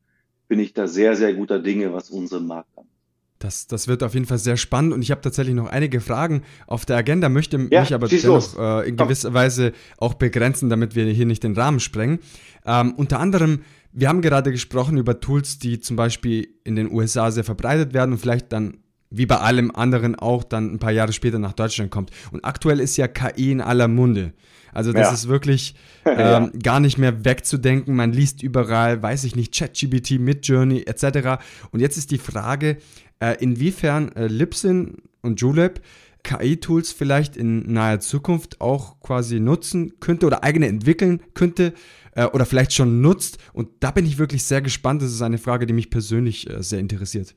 bin 0.47 0.59
ich 0.59 0.75
da 0.75 0.85
sehr, 0.85 1.15
sehr 1.15 1.33
guter 1.33 1.57
Dinge, 1.57 1.91
was 1.91 2.11
unseren 2.11 2.45
Markt 2.45 2.69
angeht. 2.77 2.91
Das, 3.39 3.65
das 3.65 3.87
wird 3.87 4.03
auf 4.03 4.13
jeden 4.13 4.27
Fall 4.27 4.37
sehr 4.37 4.57
spannend 4.57 4.93
und 4.93 5.01
ich 5.01 5.09
habe 5.09 5.21
tatsächlich 5.21 5.55
noch 5.55 5.67
einige 5.67 6.01
Fragen 6.01 6.43
auf 6.67 6.85
der 6.85 6.97
Agenda, 6.97 7.29
möchte 7.29 7.57
ja, 7.71 7.81
mich 7.81 7.93
aber 7.93 8.07
dennoch 8.07 8.59
äh, 8.59 8.89
in 8.89 8.97
gewisser 8.97 9.33
Weise 9.33 9.71
auch 9.97 10.13
begrenzen, 10.13 10.69
damit 10.69 10.93
wir 10.93 11.05
hier 11.05 11.25
nicht 11.25 11.43
den 11.43 11.55
Rahmen 11.55 11.79
sprengen. 11.79 12.19
Ähm, 12.65 12.93
unter 12.97 13.19
anderem, 13.19 13.61
wir 13.93 14.09
haben 14.09 14.21
gerade 14.21 14.51
gesprochen 14.51 14.97
über 14.97 15.21
Tools, 15.21 15.57
die 15.57 15.79
zum 15.79 15.95
Beispiel 15.95 16.49
in 16.65 16.75
den 16.75 16.91
USA 16.91 17.31
sehr 17.31 17.45
verbreitet 17.45 17.93
werden 17.93 18.11
und 18.11 18.17
vielleicht 18.19 18.51
dann 18.51 18.83
wie 19.09 19.25
bei 19.25 19.37
allem 19.37 19.71
anderen 19.71 20.15
auch 20.15 20.43
dann 20.43 20.73
ein 20.73 20.79
paar 20.79 20.91
Jahre 20.91 21.13
später 21.13 21.39
nach 21.39 21.53
Deutschland 21.53 21.91
kommt. 21.91 22.11
Und 22.31 22.45
aktuell 22.45 22.79
ist 22.79 22.97
ja 22.97 23.07
KI 23.07 23.51
in 23.51 23.61
aller 23.61 23.87
Munde. 23.87 24.33
Also 24.71 24.93
das 24.93 25.07
ja. 25.07 25.13
ist 25.13 25.27
wirklich 25.27 25.75
ähm, 26.05 26.17
ja. 26.17 26.49
gar 26.61 26.79
nicht 26.79 26.97
mehr 26.97 27.25
wegzudenken. 27.25 27.95
Man 27.95 28.13
liest 28.13 28.43
überall, 28.43 29.01
weiß 29.01 29.23
ich 29.23 29.35
nicht, 29.35 29.53
ChatGPT, 29.53 30.19
Midjourney 30.19 30.83
etc. 30.83 31.41
Und 31.71 31.79
jetzt 31.79 31.97
ist 31.97 32.11
die 32.11 32.19
Frage, 32.19 32.77
äh, 33.19 33.35
inwiefern 33.39 34.11
äh, 34.15 34.27
Libsyn 34.27 34.97
und 35.21 35.41
Julep 35.41 35.81
KI-Tools 36.23 36.91
vielleicht 36.91 37.37
in 37.37 37.71
naher 37.71 37.99
Zukunft 37.99 38.59
auch 38.61 38.99
quasi 38.99 39.39
nutzen 39.39 39.99
könnte 39.99 40.25
oder 40.25 40.43
eigene 40.43 40.67
entwickeln 40.67 41.21
könnte 41.33 41.73
äh, 42.13 42.25
oder 42.25 42.45
vielleicht 42.45 42.73
schon 42.73 43.01
nutzt. 43.01 43.37
Und 43.53 43.69
da 43.79 43.91
bin 43.91 44.05
ich 44.05 44.17
wirklich 44.17 44.43
sehr 44.43 44.61
gespannt. 44.61 45.01
Das 45.01 45.11
ist 45.11 45.21
eine 45.21 45.37
Frage, 45.37 45.65
die 45.65 45.73
mich 45.73 45.89
persönlich 45.89 46.49
äh, 46.49 46.61
sehr 46.61 46.79
interessiert. 46.79 47.35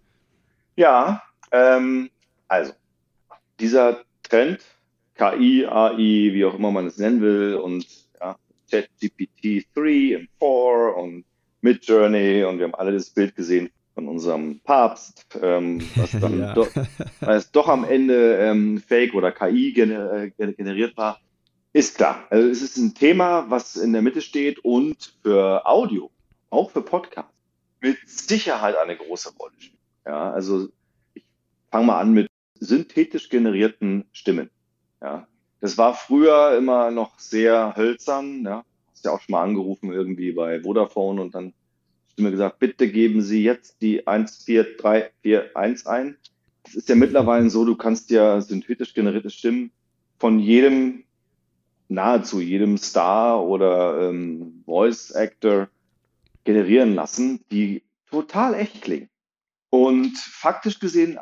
Ja, 0.76 1.22
ähm, 1.52 2.10
also, 2.48 2.72
dieser 3.60 4.02
Trend, 4.22 4.60
KI, 5.14 5.66
AI, 5.66 5.96
wie 5.96 6.44
auch 6.44 6.54
immer 6.54 6.70
man 6.70 6.86
es 6.86 6.98
nennen 6.98 7.20
will, 7.20 7.54
und 7.54 7.86
ja, 8.20 8.36
ChatGPT 8.70 9.66
3 9.74 10.16
und 10.16 10.28
4 10.38 10.96
und 10.96 11.24
Midjourney 11.62 12.44
und 12.44 12.58
wir 12.58 12.64
haben 12.64 12.74
alle 12.74 12.92
das 12.92 13.10
Bild 13.10 13.36
gesehen 13.36 13.70
von 13.94 14.08
unserem 14.08 14.60
Papst, 14.60 15.26
ähm, 15.40 15.80
was 15.94 16.10
dann 16.20 16.40
ja. 16.40 16.54
doch, 16.54 16.68
was 17.20 17.52
doch 17.52 17.68
am 17.68 17.84
Ende 17.84 18.36
ähm, 18.38 18.82
Fake 18.86 19.14
oder 19.14 19.32
KI 19.32 19.72
gener 19.72 20.30
generiert 20.30 20.96
war, 20.96 21.20
ist 21.72 21.96
klar. 21.96 22.26
Also 22.30 22.48
es 22.48 22.62
ist 22.62 22.76
ein 22.76 22.94
Thema, 22.94 23.46
was 23.48 23.76
in 23.76 23.92
der 23.92 24.02
Mitte 24.02 24.20
steht 24.20 24.58
und 24.64 25.14
für 25.22 25.66
Audio, 25.66 26.10
auch 26.50 26.70
für 26.70 26.82
Podcast, 26.82 27.28
mit 27.80 27.98
Sicherheit 28.06 28.76
eine 28.76 28.96
große 28.96 29.34
Rolle 29.38 29.54
spielt. 29.58 29.78
Ja, 30.04 30.32
also 30.32 30.68
fangen 31.72 31.86
wir 31.86 31.96
an 31.96 32.12
mit 32.12 32.28
synthetisch 32.60 33.30
generierten 33.30 34.04
Stimmen. 34.12 34.50
Ja, 35.00 35.26
das 35.60 35.78
war 35.78 35.94
früher 35.94 36.56
immer 36.56 36.90
noch 36.90 37.18
sehr 37.18 37.74
hölzern. 37.76 38.44
Ja, 38.44 38.64
hast 38.92 39.04
ja 39.04 39.10
auch 39.10 39.20
schon 39.20 39.32
mal 39.32 39.42
angerufen 39.42 39.90
irgendwie 39.90 40.32
bei 40.32 40.62
Vodafone 40.62 41.20
und 41.20 41.34
dann 41.34 41.54
Stimme 42.12 42.30
gesagt, 42.30 42.58
bitte 42.58 42.88
geben 42.88 43.22
Sie 43.22 43.42
jetzt 43.42 43.80
die 43.80 44.02
14341 44.04 45.86
ein. 45.86 46.16
Es 46.64 46.74
ist 46.74 46.88
ja 46.90 46.94
mittlerweile 46.94 47.48
so, 47.48 47.64
du 47.64 47.74
kannst 47.74 48.10
ja 48.10 48.40
synthetisch 48.40 48.92
generierte 48.92 49.30
Stimmen 49.30 49.72
von 50.18 50.38
jedem, 50.38 51.04
nahezu 51.88 52.40
jedem 52.40 52.76
Star 52.76 53.42
oder 53.42 54.10
ähm, 54.10 54.62
Voice 54.66 55.10
Actor 55.12 55.68
generieren 56.44 56.94
lassen, 56.94 57.40
die 57.50 57.82
total 58.10 58.54
echt 58.54 58.82
klingen. 58.82 59.08
Und 59.70 60.18
faktisch 60.18 60.78
gesehen, 60.78 61.18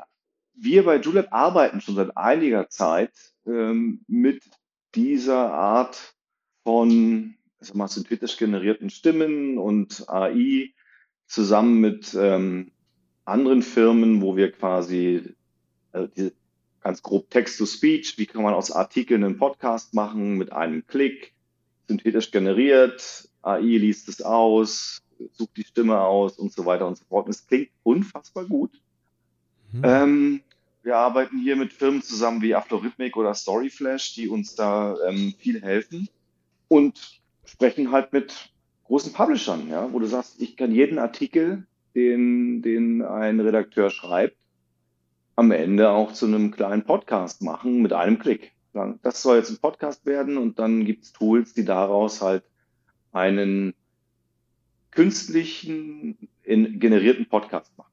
wir 0.62 0.85
bei 0.85 0.96
Julep 0.96 1.29
arbeiten 1.31 1.81
schon 1.81 1.94
seit 1.94 2.16
einiger 2.16 2.68
Zeit 2.68 3.12
ähm, 3.46 4.01
mit 4.07 4.42
dieser 4.94 5.53
Art 5.53 6.14
von 6.64 7.35
also 7.61 7.77
mal, 7.77 7.88
synthetisch 7.88 8.37
generierten 8.37 8.90
Stimmen 8.90 9.59
und 9.59 10.09
AI 10.09 10.73
zusammen 11.27 11.81
mit 11.81 12.14
ähm, 12.18 12.73
anderen 13.25 13.62
Firmen, 13.62 14.23
wo 14.23 14.37
wir 14.37 14.51
quasi 14.51 15.35
also 15.92 16.09
die, 16.09 16.33
ganz 16.81 17.03
grob 17.03 17.31
Text-to-Speech, 17.31 18.18
wie 18.18 18.27
kann 18.27 18.42
man 18.42 18.55
aus 18.55 18.70
Artikeln 18.70 19.25
einen 19.25 19.37
Podcast 19.37 19.94
machen 19.94 20.38
mit 20.38 20.53
einem 20.53 20.87
Klick, 20.87 21.35
synthetisch 21.88 22.31
generiert, 22.31 23.29
AI 23.42 23.61
liest 23.61 24.09
es 24.09 24.23
aus, 24.23 25.03
sucht 25.33 25.57
die 25.57 25.64
Stimme 25.64 26.01
aus 26.01 26.38
und 26.38 26.53
so 26.53 26.64
weiter 26.64 26.87
und 26.87 26.96
so 26.96 27.05
fort. 27.05 27.27
Und 27.27 27.33
es 27.33 27.46
klingt 27.46 27.70
unfassbar 27.83 28.46
gut. 28.46 28.81
Mhm. 29.73 29.83
Ähm, 29.85 30.40
wir 30.83 30.97
arbeiten 30.97 31.38
hier 31.38 31.57
mit 31.57 31.73
Firmen 31.73 32.03
zusammen 32.03 32.43
wie 32.43 32.55
Aflorhythmic 32.55 33.16
oder 33.16 33.35
Storyflash, 33.35 34.14
die 34.14 34.29
uns 34.29 34.55
da 34.55 34.97
ähm, 35.07 35.35
viel 35.38 35.62
helfen 35.62 36.09
und 36.69 37.21
sprechen 37.45 37.93
halt 37.93 38.12
mit 38.12 38.51
großen 38.85 39.12
Publishern, 39.12 39.69
ja, 39.69 39.93
wo 39.93 39.99
du 39.99 40.07
sagst, 40.07 40.40
ich 40.40 40.57
kann 40.57 40.73
jeden 40.73 40.99
Artikel, 40.99 41.66
den, 41.95 42.62
den 42.62 43.03
ein 43.03 43.40
Redakteur 43.40 43.90
schreibt, 43.90 44.37
am 45.37 45.51
Ende 45.51 45.90
auch 45.90 46.12
zu 46.12 46.27
einem 46.27 46.51
kleinen 46.51 46.85
Podcast 46.85 47.43
machen 47.43 47.83
mit 47.83 47.93
einem 47.93 48.19
Klick. 48.19 48.53
Das 49.03 49.23
soll 49.23 49.38
jetzt 49.38 49.51
ein 49.51 49.59
Podcast 49.59 50.07
werden 50.07 50.38
und 50.38 50.59
dann 50.59 50.85
gibt 50.85 51.05
es 51.05 51.12
Tools, 51.12 51.55
die 51.55 51.64
daraus 51.64 52.23
halt 52.23 52.45
einen 53.12 53.75
künstlichen, 54.93 56.16
generierten 56.45 57.27
Podcast 57.27 57.77
machen. 57.77 57.93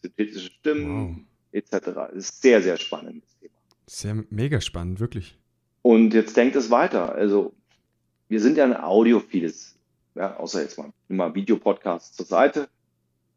Synthetische 0.00 0.50
Stimmen, 0.50 1.26
wow 1.26 1.31
etc. 1.52 1.70
Das 1.70 2.12
ist 2.12 2.42
sehr, 2.42 2.62
sehr 2.62 2.76
spannendes 2.76 3.36
Thema. 3.38 3.54
Sehr 3.86 4.24
mega 4.30 4.60
spannend, 4.60 5.00
wirklich. 5.00 5.38
Und 5.82 6.14
jetzt 6.14 6.36
denkt 6.36 6.56
es 6.56 6.70
weiter. 6.70 7.14
Also, 7.14 7.54
wir 8.28 8.40
sind 8.40 8.56
ja 8.56 8.64
ein 8.64 8.76
Audiophiles, 8.76 9.78
ja, 10.14 10.36
außer 10.36 10.62
jetzt 10.62 10.78
mal, 10.78 10.92
mal 11.08 11.34
Videopodcast 11.34 12.16
zur 12.16 12.26
Seite, 12.26 12.68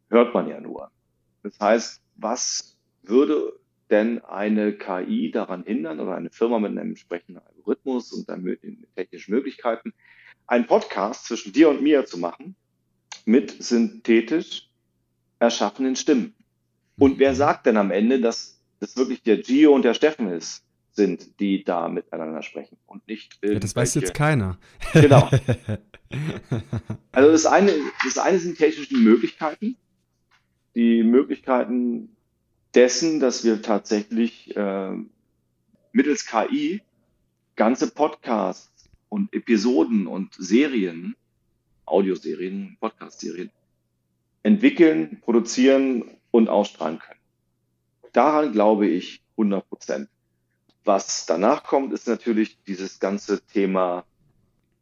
hört 0.10 0.34
man 0.34 0.48
ja 0.48 0.60
nur. 0.62 0.92
Das 1.44 1.60
heißt, 1.60 2.02
was 2.16 2.78
würde 3.04 3.60
denn 3.90 4.24
eine 4.24 4.74
KI 4.74 5.32
daran 5.32 5.64
hindern 5.64 6.00
oder 6.00 6.16
eine 6.16 6.30
Firma 6.30 6.60
mit 6.60 6.72
einem 6.72 6.90
entsprechenden 6.90 7.40
Algorithmus 7.40 8.12
und 8.14 8.30
dann 8.30 8.44
technischen 8.96 9.32
Möglichkeiten, 9.32 9.94
einen 10.48 10.68
Podcast 10.68 11.26
zwischen 11.26 11.54
dir 11.54 11.70
und 11.70 11.82
mir 11.82 12.06
zu 12.06 12.18
machen 12.18 12.56
mit 13.26 13.52
synthetisch 13.64 14.70
erschaffenen 15.40 15.96
Stimmen? 15.96 16.35
Und 16.98 17.20
wer 17.20 17.36
sagt 17.36 17.66
denn 17.66 17.78
am 17.78 17.92
Ende, 17.92 18.22
dass 18.22 18.62
das 18.80 18.96
wirklich 18.96 19.22
der 19.24 19.38
Gio 19.38 19.74
und 19.74 19.84
der 19.84 19.94
Steffen 19.94 20.30
ist, 20.30 20.64
sind, 20.92 21.40
die 21.40 21.64
da 21.64 21.90
miteinander 21.90 22.42
sprechen 22.42 22.78
und 22.86 23.06
nicht 23.08 23.38
ja, 23.44 23.60
Das 23.60 23.76
weiß 23.76 23.96
jetzt 23.96 24.14
keiner. 24.14 24.58
Genau. 24.94 25.30
Also 27.12 27.32
das 27.32 27.46
eine, 27.48 27.74
das 28.06 28.18
eine 28.20 28.38
sind 28.38 28.58
technische 28.58 28.96
Möglichkeiten, 28.96 29.76
die 30.76 31.04
Möglichkeiten 31.04 32.16
dessen, 32.76 33.20
dass 33.20 33.44
wir 33.44 33.62
tatsächlich 33.62 34.56
äh, 34.56 34.92
mittels 35.92 36.26
KI 36.26 36.82
ganze 37.56 37.90
Podcasts 37.90 38.90
und 39.10 39.34
Episoden 39.34 40.08
und 40.08 40.36
Serien, 40.38 41.16
Audioserien, 41.86 42.78
Podcast-Serien 42.80 43.50
entwickeln, 44.44 45.20
produzieren 45.22 46.15
und 46.36 46.50
ausstrahlen 46.50 47.00
können. 47.00 47.20
Daran 48.12 48.52
glaube 48.52 48.88
ich 48.88 49.24
100 49.38 49.70
Prozent. 49.70 50.10
Was 50.84 51.26
danach 51.26 51.64
kommt, 51.64 51.94
ist 51.94 52.08
natürlich 52.08 52.62
dieses 52.64 53.00
ganze 53.00 53.42
Thema, 53.42 54.06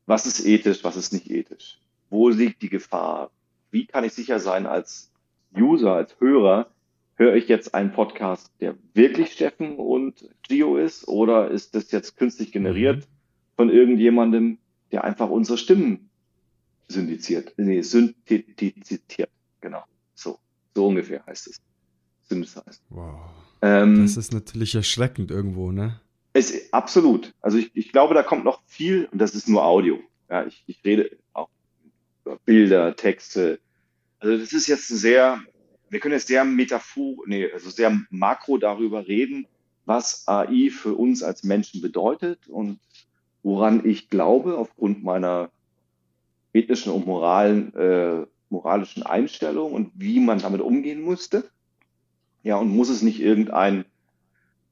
was 0.05 0.25
ist 0.25 0.45
ethisch, 0.45 0.83
was 0.83 0.95
ist 0.95 1.13
nicht 1.13 1.29
ethisch? 1.29 1.79
Wo 2.09 2.29
liegt 2.29 2.61
die 2.61 2.69
Gefahr? 2.69 3.29
Wie 3.71 3.85
kann 3.85 4.03
ich 4.03 4.13
sicher 4.13 4.39
sein 4.39 4.65
als 4.65 5.11
User, 5.55 5.93
als 5.93 6.19
Hörer, 6.19 6.71
höre 7.15 7.35
ich 7.35 7.47
jetzt 7.47 7.75
einen 7.75 7.93
Podcast, 7.93 8.51
der 8.59 8.75
wirklich 8.95 9.31
Steffen 9.31 9.75
und 9.75 10.27
Gio 10.41 10.77
ist, 10.77 11.07
oder 11.07 11.51
ist 11.51 11.75
das 11.75 11.91
jetzt 11.91 12.17
künstlich 12.17 12.51
generiert 12.51 13.07
von 13.55 13.69
irgendjemandem, 13.69 14.57
der 14.91 15.03
einfach 15.03 15.29
unsere 15.29 15.59
Stimmen 15.59 16.09
synthesiert, 16.87 17.53
nee, 17.57 17.81
synthetisiert, 17.81 19.29
genau. 19.61 19.83
So 20.15 20.39
ungefähr 20.81 21.25
heißt 21.25 21.47
es. 21.47 21.61
Synthesize. 22.23 22.79
Wow. 22.89 23.15
Ähm, 23.61 24.01
das 24.01 24.17
ist 24.17 24.33
natürlich 24.33 24.75
erschreckend 24.75 25.31
irgendwo, 25.31 25.71
ne? 25.71 25.99
Es, 26.33 26.73
absolut. 26.73 27.33
Also 27.41 27.57
ich, 27.57 27.71
ich 27.75 27.91
glaube, 27.91 28.13
da 28.13 28.23
kommt 28.23 28.43
noch 28.43 28.61
viel, 28.65 29.07
und 29.11 29.19
das 29.19 29.35
ist 29.35 29.47
nur 29.47 29.63
Audio. 29.63 29.99
Ja, 30.29 30.45
ich, 30.45 30.63
ich 30.65 30.83
rede 30.83 31.17
auch 31.33 31.49
über 32.25 32.37
Bilder, 32.45 32.95
Texte. 32.95 33.59
Also 34.19 34.37
das 34.37 34.51
ist 34.51 34.67
jetzt 34.67 34.87
sehr, 34.87 35.41
wir 35.89 35.99
können 35.99 36.15
jetzt 36.15 36.27
sehr 36.27 36.43
metaphor, 36.43 37.17
nee, 37.27 37.51
also 37.51 37.69
sehr 37.69 37.97
makro 38.09 38.57
darüber 38.57 39.07
reden, 39.07 39.47
was 39.85 40.27
AI 40.27 40.69
für 40.71 40.93
uns 40.95 41.23
als 41.23 41.43
Menschen 41.43 41.81
bedeutet 41.81 42.47
und 42.47 42.79
woran 43.43 43.85
ich 43.85 44.09
glaube, 44.09 44.57
aufgrund 44.57 45.03
meiner 45.03 45.51
ethischen 46.53 46.93
und 46.93 47.05
moralen 47.05 47.75
äh, 47.75 48.25
moralischen 48.53 49.03
Einstellung 49.03 49.73
und 49.73 49.91
wie 49.95 50.19
man 50.19 50.39
damit 50.39 50.61
umgehen 50.61 51.01
musste. 51.01 51.49
Ja, 52.43 52.57
und 52.57 52.69
muss 52.69 52.89
es 52.89 53.01
nicht 53.01 53.19
irgendein, 53.19 53.85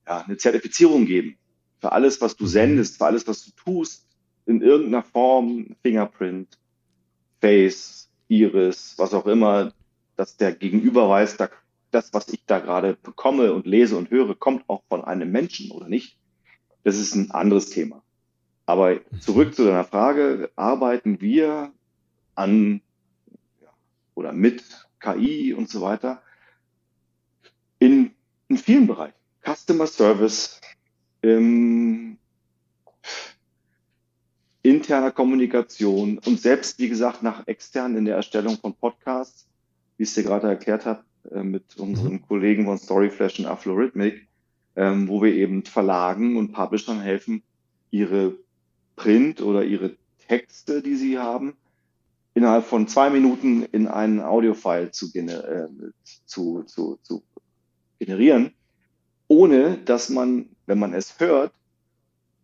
ja, 0.07 0.19
eine 0.21 0.37
Zertifizierung 0.37 1.05
geben 1.05 1.37
für 1.79 1.91
alles, 1.91 2.21
was 2.21 2.37
du 2.37 2.45
mhm. 2.45 2.49
sendest, 2.49 2.97
für 2.97 3.05
alles, 3.05 3.27
was 3.27 3.43
du 3.43 3.51
tust, 3.51 4.07
in 4.45 4.61
irgendeiner 4.61 5.03
Form, 5.03 5.75
Fingerprint, 5.81 6.57
Face, 7.41 8.09
Iris, 8.27 8.93
was 8.97 9.13
auch 9.13 9.25
immer, 9.25 9.73
dass 10.15 10.37
der 10.37 10.53
Gegenüber 10.53 11.09
weiß, 11.09 11.37
da, 11.37 11.49
das, 11.89 12.13
was 12.13 12.29
ich 12.29 12.45
da 12.45 12.59
gerade 12.59 12.97
bekomme 13.01 13.51
und 13.53 13.65
lese 13.65 13.97
und 13.97 14.11
höre, 14.11 14.35
kommt 14.35 14.63
auch 14.69 14.83
von 14.87 15.03
einem 15.03 15.31
Menschen 15.31 15.71
oder 15.71 15.89
nicht. 15.89 16.17
Das 16.83 16.97
ist 16.97 17.15
ein 17.15 17.31
anderes 17.31 17.69
Thema. 17.69 18.03
Aber 18.65 18.99
zurück 19.19 19.55
zu 19.55 19.65
deiner 19.65 19.83
Frage, 19.83 20.51
arbeiten 20.55 21.19
wir 21.19 21.71
an 22.35 22.81
oder 24.21 24.33
mit 24.33 24.63
KI 24.99 25.53
und 25.53 25.67
so 25.67 25.81
weiter 25.81 26.21
in, 27.79 28.11
in 28.47 28.57
vielen 28.57 28.85
Bereichen. 28.85 29.15
Customer 29.43 29.87
Service, 29.87 30.61
ähm, 31.23 32.17
interner 34.61 35.09
Kommunikation 35.09 36.19
und 36.19 36.39
selbst, 36.39 36.77
wie 36.77 36.87
gesagt, 36.87 37.23
nach 37.23 37.47
extern 37.47 37.97
in 37.97 38.05
der 38.05 38.15
Erstellung 38.15 38.59
von 38.59 38.75
Podcasts, 38.75 39.47
wie 39.97 40.03
ich 40.03 40.09
es 40.09 40.15
dir 40.15 40.23
gerade 40.23 40.47
erklärt 40.47 40.85
habe, 40.85 41.03
äh, 41.31 41.41
mit 41.41 41.75
unseren 41.77 42.13
mhm. 42.13 42.27
Kollegen 42.27 42.65
von 42.65 42.77
Storyflash 42.77 43.39
und 43.39 43.47
Aflorhythmic, 43.47 44.27
ähm, 44.75 45.07
wo 45.07 45.23
wir 45.23 45.33
eben 45.33 45.65
Verlagen 45.65 46.37
und 46.37 46.51
Publishern 46.51 47.01
helfen, 47.01 47.41
ihre 47.89 48.35
Print 48.95 49.41
oder 49.41 49.63
ihre 49.63 49.95
Texte, 50.27 50.83
die 50.83 50.95
sie 50.95 51.17
haben, 51.17 51.55
innerhalb 52.33 52.65
von 52.65 52.87
zwei 52.87 53.09
Minuten 53.09 53.63
in 53.63 53.87
einen 53.87 54.21
Audiofile 54.21 54.91
zu, 54.91 55.07
äh, 55.15 55.67
zu, 56.25 56.63
zu, 56.63 56.99
zu 57.03 57.23
generieren, 57.99 58.53
ohne 59.27 59.77
dass 59.77 60.09
man, 60.09 60.49
wenn 60.65 60.79
man 60.79 60.93
es 60.93 61.19
hört, 61.19 61.53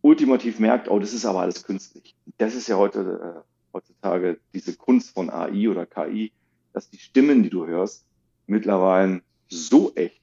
ultimativ 0.02 0.58
merkt, 0.58 0.88
oh, 0.88 0.98
das 0.98 1.12
ist 1.12 1.24
aber 1.24 1.40
alles 1.40 1.64
künstlich. 1.64 2.14
Das 2.38 2.54
ist 2.54 2.68
ja 2.68 2.76
heute, 2.76 3.00
äh, 3.00 3.40
heutzutage 3.72 4.38
diese 4.52 4.76
Kunst 4.76 5.14
von 5.14 5.30
AI 5.30 5.68
oder 5.68 5.86
KI, 5.86 6.32
dass 6.72 6.90
die 6.90 6.98
Stimmen, 6.98 7.42
die 7.42 7.50
du 7.50 7.66
hörst, 7.66 8.04
mittlerweile 8.46 9.22
so 9.48 9.92
echt 9.94 10.20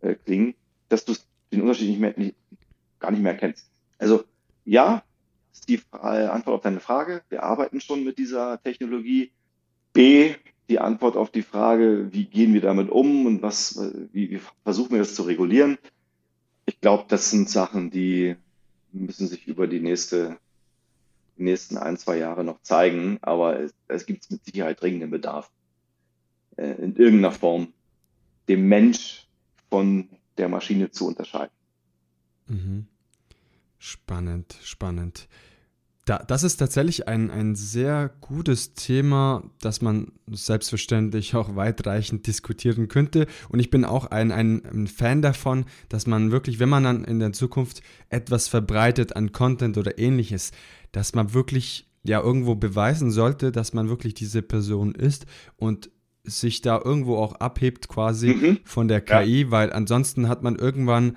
äh, 0.00 0.14
klingen, 0.14 0.54
dass 0.88 1.04
du 1.04 1.14
den 1.52 1.62
Unterschied 1.62 1.90
nicht 1.90 2.00
mehr, 2.00 2.14
nicht, 2.16 2.36
gar 2.98 3.10
nicht 3.10 3.22
mehr 3.22 3.32
erkennst. 3.32 3.68
Also 3.98 4.24
ja, 4.64 5.02
die 5.60 5.80
Antwort 5.92 6.56
auf 6.56 6.62
deine 6.62 6.80
Frage. 6.80 7.22
Wir 7.28 7.42
arbeiten 7.42 7.80
schon 7.80 8.04
mit 8.04 8.18
dieser 8.18 8.62
Technologie. 8.62 9.32
B, 9.92 10.34
die 10.68 10.78
Antwort 10.78 11.16
auf 11.16 11.30
die 11.30 11.42
Frage, 11.42 12.12
wie 12.12 12.24
gehen 12.24 12.52
wir 12.52 12.60
damit 12.60 12.90
um 12.90 13.26
und 13.26 13.42
was, 13.42 13.78
wie, 14.12 14.30
wie 14.30 14.40
versuchen 14.62 14.92
wir 14.92 14.98
das 14.98 15.14
zu 15.14 15.22
regulieren. 15.22 15.78
Ich 16.64 16.80
glaube, 16.80 17.04
das 17.08 17.30
sind 17.30 17.48
Sachen, 17.48 17.90
die 17.90 18.36
müssen 18.92 19.28
sich 19.28 19.46
über 19.46 19.66
die 19.66 19.80
nächste, 19.80 20.38
die 21.38 21.44
nächsten 21.44 21.76
ein, 21.76 21.96
zwei 21.96 22.18
Jahre 22.18 22.44
noch 22.44 22.60
zeigen. 22.62 23.18
Aber 23.22 23.60
es, 23.60 23.72
es 23.88 24.06
gibt 24.06 24.30
mit 24.30 24.44
Sicherheit 24.44 24.80
dringenden 24.80 25.10
Bedarf, 25.10 25.50
äh, 26.56 26.72
in 26.72 26.96
irgendeiner 26.96 27.32
Form 27.32 27.72
dem 28.48 28.68
Mensch 28.68 29.26
von 29.70 30.08
der 30.36 30.48
Maschine 30.48 30.90
zu 30.90 31.06
unterscheiden. 31.06 31.54
Mhm. 32.48 32.86
Spannend, 33.78 34.56
spannend. 34.62 35.28
Da, 36.06 36.18
das 36.18 36.44
ist 36.44 36.58
tatsächlich 36.58 37.08
ein, 37.08 37.32
ein 37.32 37.56
sehr 37.56 38.12
gutes 38.20 38.74
Thema, 38.74 39.42
das 39.60 39.82
man 39.82 40.12
selbstverständlich 40.30 41.34
auch 41.34 41.56
weitreichend 41.56 42.28
diskutieren 42.28 42.86
könnte. 42.86 43.26
Und 43.48 43.58
ich 43.58 43.70
bin 43.70 43.84
auch 43.84 44.06
ein, 44.06 44.30
ein, 44.30 44.64
ein, 44.64 44.86
Fan 44.86 45.20
davon, 45.20 45.64
dass 45.88 46.06
man 46.06 46.30
wirklich, 46.30 46.60
wenn 46.60 46.68
man 46.68 46.84
dann 46.84 47.04
in 47.04 47.18
der 47.18 47.32
Zukunft 47.32 47.82
etwas 48.08 48.46
verbreitet 48.46 49.16
an 49.16 49.32
Content 49.32 49.78
oder 49.78 49.98
ähnliches, 49.98 50.52
dass 50.92 51.12
man 51.12 51.34
wirklich 51.34 51.90
ja 52.04 52.22
irgendwo 52.22 52.54
beweisen 52.54 53.10
sollte, 53.10 53.50
dass 53.50 53.72
man 53.72 53.88
wirklich 53.88 54.14
diese 54.14 54.42
Person 54.42 54.94
ist 54.94 55.26
und 55.56 55.90
sich 56.22 56.60
da 56.60 56.80
irgendwo 56.84 57.16
auch 57.16 57.34
abhebt 57.36 57.88
quasi 57.88 58.28
mhm. 58.28 58.58
von 58.64 58.86
der 58.86 59.00
KI, 59.00 59.42
ja. 59.42 59.50
weil 59.50 59.72
ansonsten 59.72 60.28
hat 60.28 60.44
man 60.44 60.56
irgendwann 60.56 61.16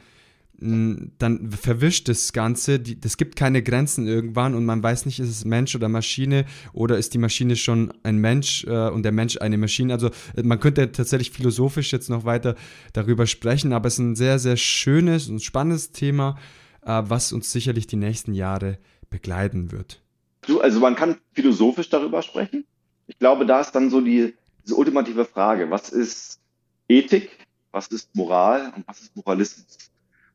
dann 0.62 1.52
verwischt 1.52 2.10
das 2.10 2.34
Ganze, 2.34 2.80
die, 2.80 3.00
das 3.00 3.17
gibt 3.17 3.36
keine 3.36 3.63
Grenzen 3.63 4.08
irgendwann 4.08 4.56
und 4.56 4.65
man 4.65 4.84
weiß 4.84 5.06
nicht, 5.06 5.19
ist 5.19 5.30
es 5.30 5.45
Mensch 5.45 5.76
oder 5.76 5.88
Maschine 5.88 6.45
oder 6.74 6.98
ist 6.98 7.13
die 7.13 7.17
Maschine 7.17 7.56
schon 7.56 7.93
ein 8.04 8.17
Mensch 8.17 8.65
äh, 8.65 8.89
und 8.89 9.04
der 9.04 9.12
Mensch 9.12 9.38
eine 9.38 9.58
Maschine. 9.58 9.93
Also 9.93 10.08
äh, 10.36 10.43
man 10.43 10.60
könnte 10.60 10.91
tatsächlich 10.91 11.32
philosophisch 11.32 11.91
jetzt 11.91 12.10
noch 12.10 12.26
weiter 12.26 12.56
darüber 12.93 13.26
sprechen, 13.26 13.74
aber 13.74 13.88
es 13.88 13.93
ist 13.93 14.00
ein 14.00 14.15
sehr, 14.15 14.39
sehr 14.39 14.58
schönes 14.58 15.30
und 15.30 15.41
spannendes 15.41 15.91
Thema, 15.91 16.38
äh, 16.82 17.02
was 17.06 17.32
uns 17.32 17.52
sicherlich 17.52 17.88
die 17.88 17.95
nächsten 17.95 18.34
Jahre 18.34 18.78
begleiten 19.10 19.72
wird. 19.72 20.02
Du, 20.45 20.60
also 20.62 20.80
man 20.80 20.95
kann 20.95 21.17
philosophisch 21.34 21.89
darüber 21.89 22.22
sprechen. 22.22 22.65
Ich 23.08 23.17
glaube, 23.17 23.45
da 23.45 23.62
ist 23.62 23.72
dann 23.72 23.89
so 23.89 24.02
die, 24.02 24.34
diese 24.63 24.76
ultimative 24.76 25.26
Frage, 25.26 25.69
was 25.69 25.89
ist 25.89 26.39
Ethik, 26.88 27.30
was 27.72 27.88
ist 27.88 28.15
Moral 28.15 28.74
und 28.76 28.88
was 28.88 29.02
ist 29.02 29.15
Moralismus? 29.15 29.78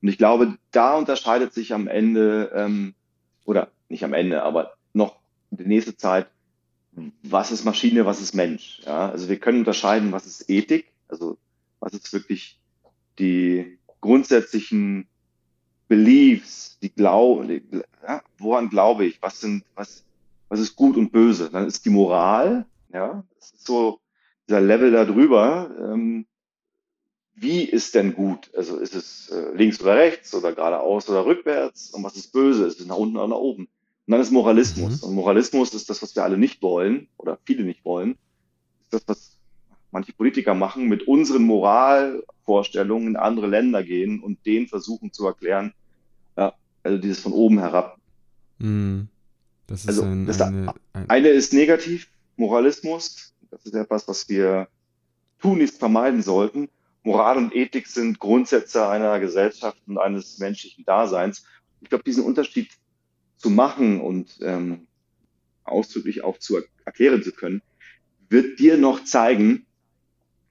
Und 0.05 0.11
ich 0.11 0.19
glaube, 0.19 0.59
da 0.71 0.99
unterscheidet 0.99 1.55
sich 1.55 1.73
am 1.73 1.89
Ende, 1.89 2.53
ähm, 2.55 2.95
oder 3.47 3.71
nicht 3.89 4.05
am 4.05 4.13
Ende, 4.13 4.43
aber 4.43 4.75
noch 4.93 5.17
in 5.51 5.57
der 5.57 5.67
nächsten 5.67 5.97
Zeit, 5.97 6.27
was 7.23 7.51
ist 7.51 7.65
Maschine, 7.65 8.05
was 8.05 8.21
ist 8.21 8.35
Mensch. 8.35 8.83
Ja? 8.85 9.09
Also 9.09 9.31
wir 9.31 9.39
können 9.39 9.61
unterscheiden, 9.61 10.13
was 10.13 10.27
ist 10.27 10.51
Ethik, 10.51 10.93
also 11.09 11.39
was 11.81 11.95
ist 11.95 12.13
wirklich 12.13 12.61
die 13.19 13.79
grundsätzlichen 14.03 15.09
Beliefs, 15.89 16.79
die 16.83 16.93
Glaube, 16.93 17.63
ja, 18.07 18.23
woran 18.37 18.69
glaube 18.69 19.07
ich, 19.07 19.23
was 19.23 19.41
sind, 19.41 19.65
was, 19.75 20.05
was 20.51 20.61
ist 20.61 20.77
gut 20.77 20.99
und 20.99 21.13
böse. 21.13 21.49
Dann 21.49 21.67
ist 21.67 21.87
die 21.87 21.91
Moral, 21.91 22.67
ja, 22.93 23.25
das 23.39 23.53
ist 23.53 23.67
so 23.67 24.01
dieser 24.47 24.61
Level 24.61 24.93
da 24.93 25.07
drüber, 25.07 25.71
ähm, 25.81 26.27
wie 27.35 27.65
ist 27.65 27.95
denn 27.95 28.15
gut? 28.15 28.51
Also 28.57 28.77
ist 28.79 28.95
es 28.95 29.29
äh, 29.31 29.55
links 29.55 29.81
oder 29.81 29.97
rechts 29.97 30.35
oder 30.35 30.53
geradeaus 30.53 31.09
oder 31.09 31.27
rückwärts? 31.27 31.91
Und 31.91 32.05
was 32.05 32.17
ist 32.17 32.33
böse? 32.33 32.67
Ist 32.67 32.81
es 32.81 32.87
nach 32.87 32.97
unten 32.97 33.17
oder 33.17 33.29
nach 33.29 33.37
oben? 33.37 33.65
Und 34.07 34.13
dann 34.13 34.21
ist 34.21 34.31
Moralismus. 34.31 35.03
Mhm. 35.03 35.09
Und 35.09 35.15
Moralismus 35.15 35.75
ist 35.75 35.91
das, 35.91 36.03
was 36.03 36.15
wir 36.15 36.23
alle 36.23 36.39
nicht 36.39 36.63
wollen 36.63 37.09
oder 37.17 37.39
viele 37.45 37.65
nicht 37.65 37.85
wollen. 37.85 38.17
Ist 38.83 38.93
das, 38.93 39.03
was 39.07 39.39
manche 39.91 40.13
Politiker 40.13 40.55
machen, 40.55 40.89
mit 40.89 41.09
unseren 41.09 41.45
Moralvorstellungen 41.45 43.09
in 43.09 43.17
andere 43.17 43.47
Länder 43.47 43.83
gehen 43.83 44.21
und 44.21 44.45
denen 44.45 44.69
versuchen 44.69 45.13
zu 45.13 45.27
erklären, 45.27 45.73
ja, 46.37 46.55
also 46.83 46.99
dieses 46.99 47.21
von 47.21 47.33
oben 47.33 47.59
herab. 47.59 47.99
Mhm. 48.59 49.09
Das 49.67 49.81
ist 49.81 49.89
also 49.89 50.03
ein, 50.03 50.27
das 50.27 50.41
eine, 50.41 50.75
ein... 50.93 51.09
eine 51.09 51.29
ist 51.29 51.53
negativ, 51.53 52.09
Moralismus. 52.37 53.35
Das 53.51 53.65
ist 53.65 53.75
etwas, 53.75 54.07
was 54.09 54.29
wir 54.29 54.69
tunlichst 55.41 55.79
vermeiden 55.79 56.23
sollten. 56.23 56.69
Moral 57.05 57.37
und 57.37 57.55
Ethik 57.55 57.87
sind 57.87 58.19
Grundsätze 58.19 58.89
einer 58.89 59.21
Gesellschaft 59.21 59.79
und 59.87 59.99
eines 59.99 60.39
menschlichen 60.39 60.85
Daseins. 60.87 61.45
Ich 61.83 61.91
glaube, 61.91 62.03
diesen 62.03 62.25
Unterschied 62.25 62.71
zu 63.37 63.51
machen 63.51 64.01
und 64.01 64.39
ähm, 64.41 64.87
ausdrücklich 65.65 66.25
auch 66.25 66.39
zu 66.39 66.63
erklären 66.87 67.23
zu 67.23 67.33
können, 67.33 67.61
wird 68.31 68.59
dir 68.59 68.79
noch 68.79 69.05
zeigen, 69.05 69.67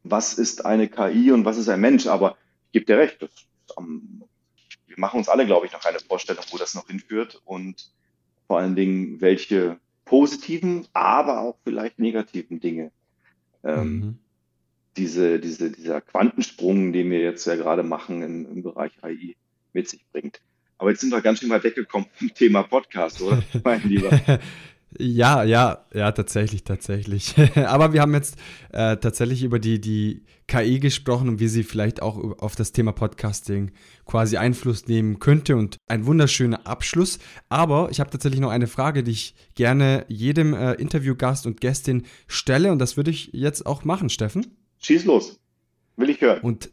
was 0.04 0.36
ist 0.36 0.66
eine 0.66 0.88
KI 0.88 1.32
und 1.32 1.44
was 1.44 1.58
ist 1.58 1.70
ein 1.70 1.82
Mensch. 1.82 2.06
Aber 2.06 2.38
ich 2.68 2.74
gebe 2.74 2.86
dir 2.86 2.98
recht, 3.00 3.22
das, 3.24 3.32
um, 3.76 4.24
wir 4.86 5.00
machen 5.00 5.18
uns 5.18 5.30
alle, 5.30 5.48
glaube 5.48 5.66
ich, 5.66 5.72
noch 5.72 5.84
eine 5.86 6.00
Vorstellung, 6.00 6.44
wo 6.52 6.58
das 6.58 6.76
noch 6.76 6.88
hinführt 6.88 7.42
und 7.46 7.92
vor 8.46 8.60
allen 8.60 8.76
Dingen, 8.76 9.22
welche 9.22 9.80
positiven, 10.06 10.88
aber 10.94 11.42
auch 11.42 11.58
vielleicht 11.64 11.98
negativen 11.98 12.60
Dinge 12.60 12.92
ähm, 13.64 13.96
mhm 13.96 14.20
diese, 14.98 15.40
diese, 15.40 15.72
dieser 15.72 16.02
Quantensprung, 16.02 16.94
den 16.94 17.10
wir 17.10 17.20
jetzt 17.20 17.46
ja 17.46 17.56
gerade 17.56 17.84
machen 17.84 18.22
im, 18.22 18.46
im 18.46 18.64
Bereich 18.64 18.92
AI 19.02 19.36
mit 19.74 19.90
sich 19.90 20.06
bringt. 20.12 20.42
Aber 20.78 20.92
jetzt 20.92 21.02
sind 21.02 21.12
wir 21.12 21.22
ganz 21.22 21.40
schön 21.40 21.50
mal 21.50 21.64
weggekommen 21.64 22.08
vom 22.14 22.34
Thema 22.34 22.64
Podcast, 22.64 23.22
oder? 23.22 23.42
Mein 23.64 23.82
Lieber. 23.84 24.10
Ja, 25.00 25.44
ja, 25.44 25.86
ja, 25.94 26.12
tatsächlich, 26.12 26.64
tatsächlich. 26.64 27.34
Aber 27.56 27.94
wir 27.94 28.02
haben 28.02 28.14
jetzt 28.14 28.38
äh, 28.72 28.98
tatsächlich 28.98 29.44
über 29.44 29.60
die, 29.60 29.82
die 29.82 30.24
KI 30.48 30.80
gesprochen 30.80 31.30
und 31.30 31.40
wie 31.40 31.48
sie 31.48 31.64
vielleicht 31.64 32.02
auch 32.02 32.40
auf 32.40 32.56
das 32.56 32.74
Thema 32.74 32.92
Podcasting 32.92 33.72
quasi 34.06 34.38
Einfluss 34.38 34.88
nehmen 34.88 35.20
könnte 35.20 35.56
und 35.56 35.78
ein 35.88 36.06
wunderschöner 36.06 36.68
Abschluss. 36.68 37.20
Aber 37.50 37.90
ich 37.92 38.00
habe 38.00 38.12
tatsächlich 38.12 38.42
noch 38.42 38.52
eine 38.52 38.68
Frage, 38.68 39.04
die 39.04 39.12
ich 39.12 39.36
gerne 39.56 40.06
jedem 40.10 40.54
äh, 40.54 40.74
Interviewgast 40.74 41.48
und 41.48 41.62
Gästin 41.62 42.04
stelle 42.28 42.72
und 42.72 42.80
das 42.80 42.98
würde 42.98 43.12
ich 43.12 43.32
jetzt 43.34 43.66
auch 43.66 43.86
machen, 43.86 44.10
Steffen. 44.10 44.63
Schieß 44.84 45.06
los. 45.06 45.40
Will 45.96 46.10
ich 46.10 46.22
hören. 46.22 46.42
Und 46.42 46.72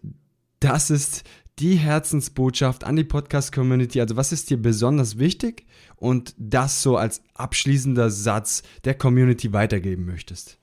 das 0.61 0.90
ist 0.90 1.25
die 1.59 1.77
Herzensbotschaft 1.77 2.85
an 2.85 2.96
die 2.96 3.05
Podcast-Community. 3.05 4.01
Also 4.01 4.16
was 4.16 4.33
ist 4.33 4.51
dir 4.51 4.57
besonders 4.57 5.18
wichtig 5.18 5.66
und 5.96 6.35
das 6.38 6.83
so 6.83 6.96
als 6.96 7.23
abschließender 7.35 8.11
Satz 8.11 8.62
der 8.85 8.94
Community 8.94 9.53
weitergeben 9.53 10.07
möchtest? 10.07 10.59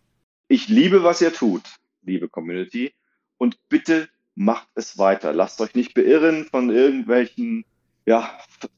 Ich 0.47 0.67
liebe, 0.67 1.03
was 1.03 1.21
ihr 1.21 1.33
tut, 1.33 1.63
liebe 2.03 2.27
Community. 2.27 2.93
Und 3.37 3.57
bitte 3.69 4.09
macht 4.35 4.67
es 4.75 4.97
weiter. 4.97 5.33
Lasst 5.33 5.61
euch 5.61 5.75
nicht 5.75 5.93
beirren 5.93 6.45
von 6.45 6.69
irgendwelchen 6.69 7.63
ja, 8.05 8.37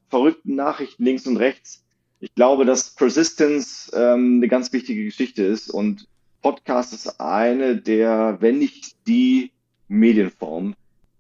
verrückten 0.10 0.56
Nachrichten 0.56 1.04
links 1.04 1.26
und 1.26 1.38
rechts. 1.38 1.86
Ich 2.20 2.36
glaube, 2.36 2.66
dass 2.66 2.96
Persistence 2.96 3.90
ähm, 3.94 4.38
eine 4.38 4.48
ganz 4.48 4.74
wichtige 4.74 5.06
Geschichte 5.06 5.44
ist 5.44 5.70
und 5.70 6.08
Podcast 6.42 6.94
ist 6.94 7.20
eine 7.20 7.78
der, 7.78 8.38
wenn 8.40 8.60
nicht 8.60 9.08
die 9.08 9.52
Medienform, 9.88 10.76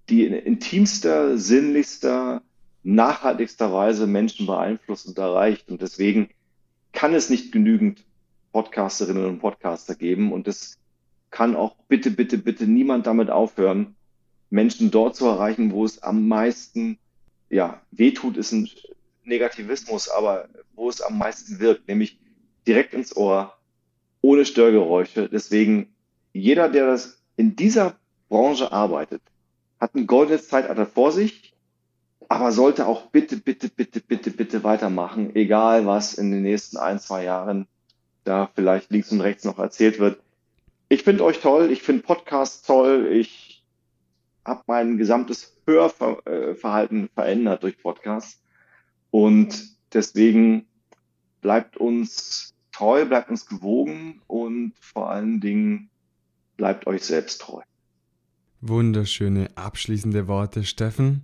die 0.09 0.25
in 0.25 0.33
intimster, 0.33 1.37
sinnlichster, 1.37 2.41
nachhaltigster 2.83 3.73
Weise 3.73 4.07
Menschen 4.07 4.45
beeinflusst 4.45 5.07
und 5.07 5.17
erreicht. 5.17 5.69
Und 5.69 5.81
deswegen 5.81 6.29
kann 6.93 7.13
es 7.13 7.29
nicht 7.29 7.51
genügend 7.51 8.05
Podcasterinnen 8.51 9.25
und 9.25 9.39
Podcaster 9.39 9.95
geben. 9.95 10.31
Und 10.31 10.47
es 10.47 10.79
kann 11.31 11.55
auch 11.55 11.75
bitte, 11.87 12.11
bitte, 12.11 12.37
bitte 12.37 12.65
niemand 12.65 13.05
damit 13.05 13.29
aufhören, 13.29 13.95
Menschen 14.49 14.89
dort 14.89 15.15
zu 15.15 15.27
erreichen, 15.27 15.71
wo 15.71 15.85
es 15.85 16.01
am 16.01 16.27
meisten, 16.27 16.97
ja, 17.49 17.81
wehtut, 17.91 18.37
ist 18.37 18.51
ein 18.51 18.69
Negativismus, 19.23 20.09
aber 20.09 20.49
wo 20.73 20.89
es 20.89 21.01
am 21.01 21.17
meisten 21.17 21.59
wirkt, 21.59 21.87
nämlich 21.87 22.19
direkt 22.65 22.93
ins 22.93 23.15
Ohr, 23.15 23.58
ohne 24.21 24.45
Störgeräusche. 24.45 25.29
Deswegen, 25.29 25.93
jeder, 26.33 26.69
der 26.69 26.87
das 26.87 27.21
in 27.35 27.55
dieser 27.55 27.95
Branche 28.27 28.71
arbeitet, 28.71 29.21
hat 29.79 29.95
ein 29.95 30.07
goldenes 30.07 30.47
Zeitalter 30.49 30.85
vor 30.85 31.11
sich, 31.11 31.53
aber 32.27 32.51
sollte 32.51 32.85
auch 32.85 33.07
bitte, 33.07 33.37
bitte, 33.37 33.69
bitte, 33.69 34.01
bitte, 34.01 34.31
bitte 34.31 34.63
weitermachen, 34.63 35.35
egal 35.35 35.85
was 35.85 36.13
in 36.13 36.31
den 36.31 36.43
nächsten 36.43 36.77
ein, 36.77 36.99
zwei 36.99 37.23
Jahren 37.23 37.67
da 38.23 38.49
vielleicht 38.53 38.91
links 38.91 39.11
und 39.11 39.21
rechts 39.21 39.45
noch 39.45 39.57
erzählt 39.57 39.99
wird. 39.99 40.21
Ich 40.89 41.03
finde 41.03 41.23
euch 41.23 41.39
toll, 41.39 41.71
ich 41.71 41.81
finde 41.81 42.03
Podcasts 42.03 42.65
toll, 42.65 43.07
ich 43.11 43.63
habe 44.45 44.63
mein 44.67 44.97
gesamtes 44.97 45.55
Hörverhalten 45.65 47.09
verändert 47.13 47.63
durch 47.63 47.81
Podcasts 47.81 48.41
und 49.11 49.77
deswegen 49.93 50.67
bleibt 51.41 51.77
uns 51.77 52.53
treu, 52.79 53.05
bleibt 53.05 53.29
uns 53.29 53.45
gewogen 53.45 54.21
und 54.27 54.73
vor 54.79 55.11
allen 55.11 55.41
Dingen 55.41 55.89
bleibt 56.55 56.87
euch 56.87 57.03
selbst 57.03 57.41
treu. 57.41 57.61
Wunderschöne 58.61 59.49
abschließende 59.55 60.27
Worte, 60.27 60.63
Steffen. 60.63 61.21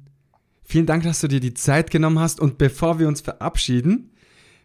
Vielen 0.63 0.85
Dank, 0.85 1.03
dass 1.03 1.21
du 1.21 1.27
dir 1.27 1.39
die 1.39 1.53
Zeit 1.53 1.91
genommen 1.91 2.19
hast. 2.19 2.41
Und 2.41 2.57
bevor 2.57 2.99
wir 2.99 3.07
uns 3.07 3.21
verabschieden, 3.21 4.11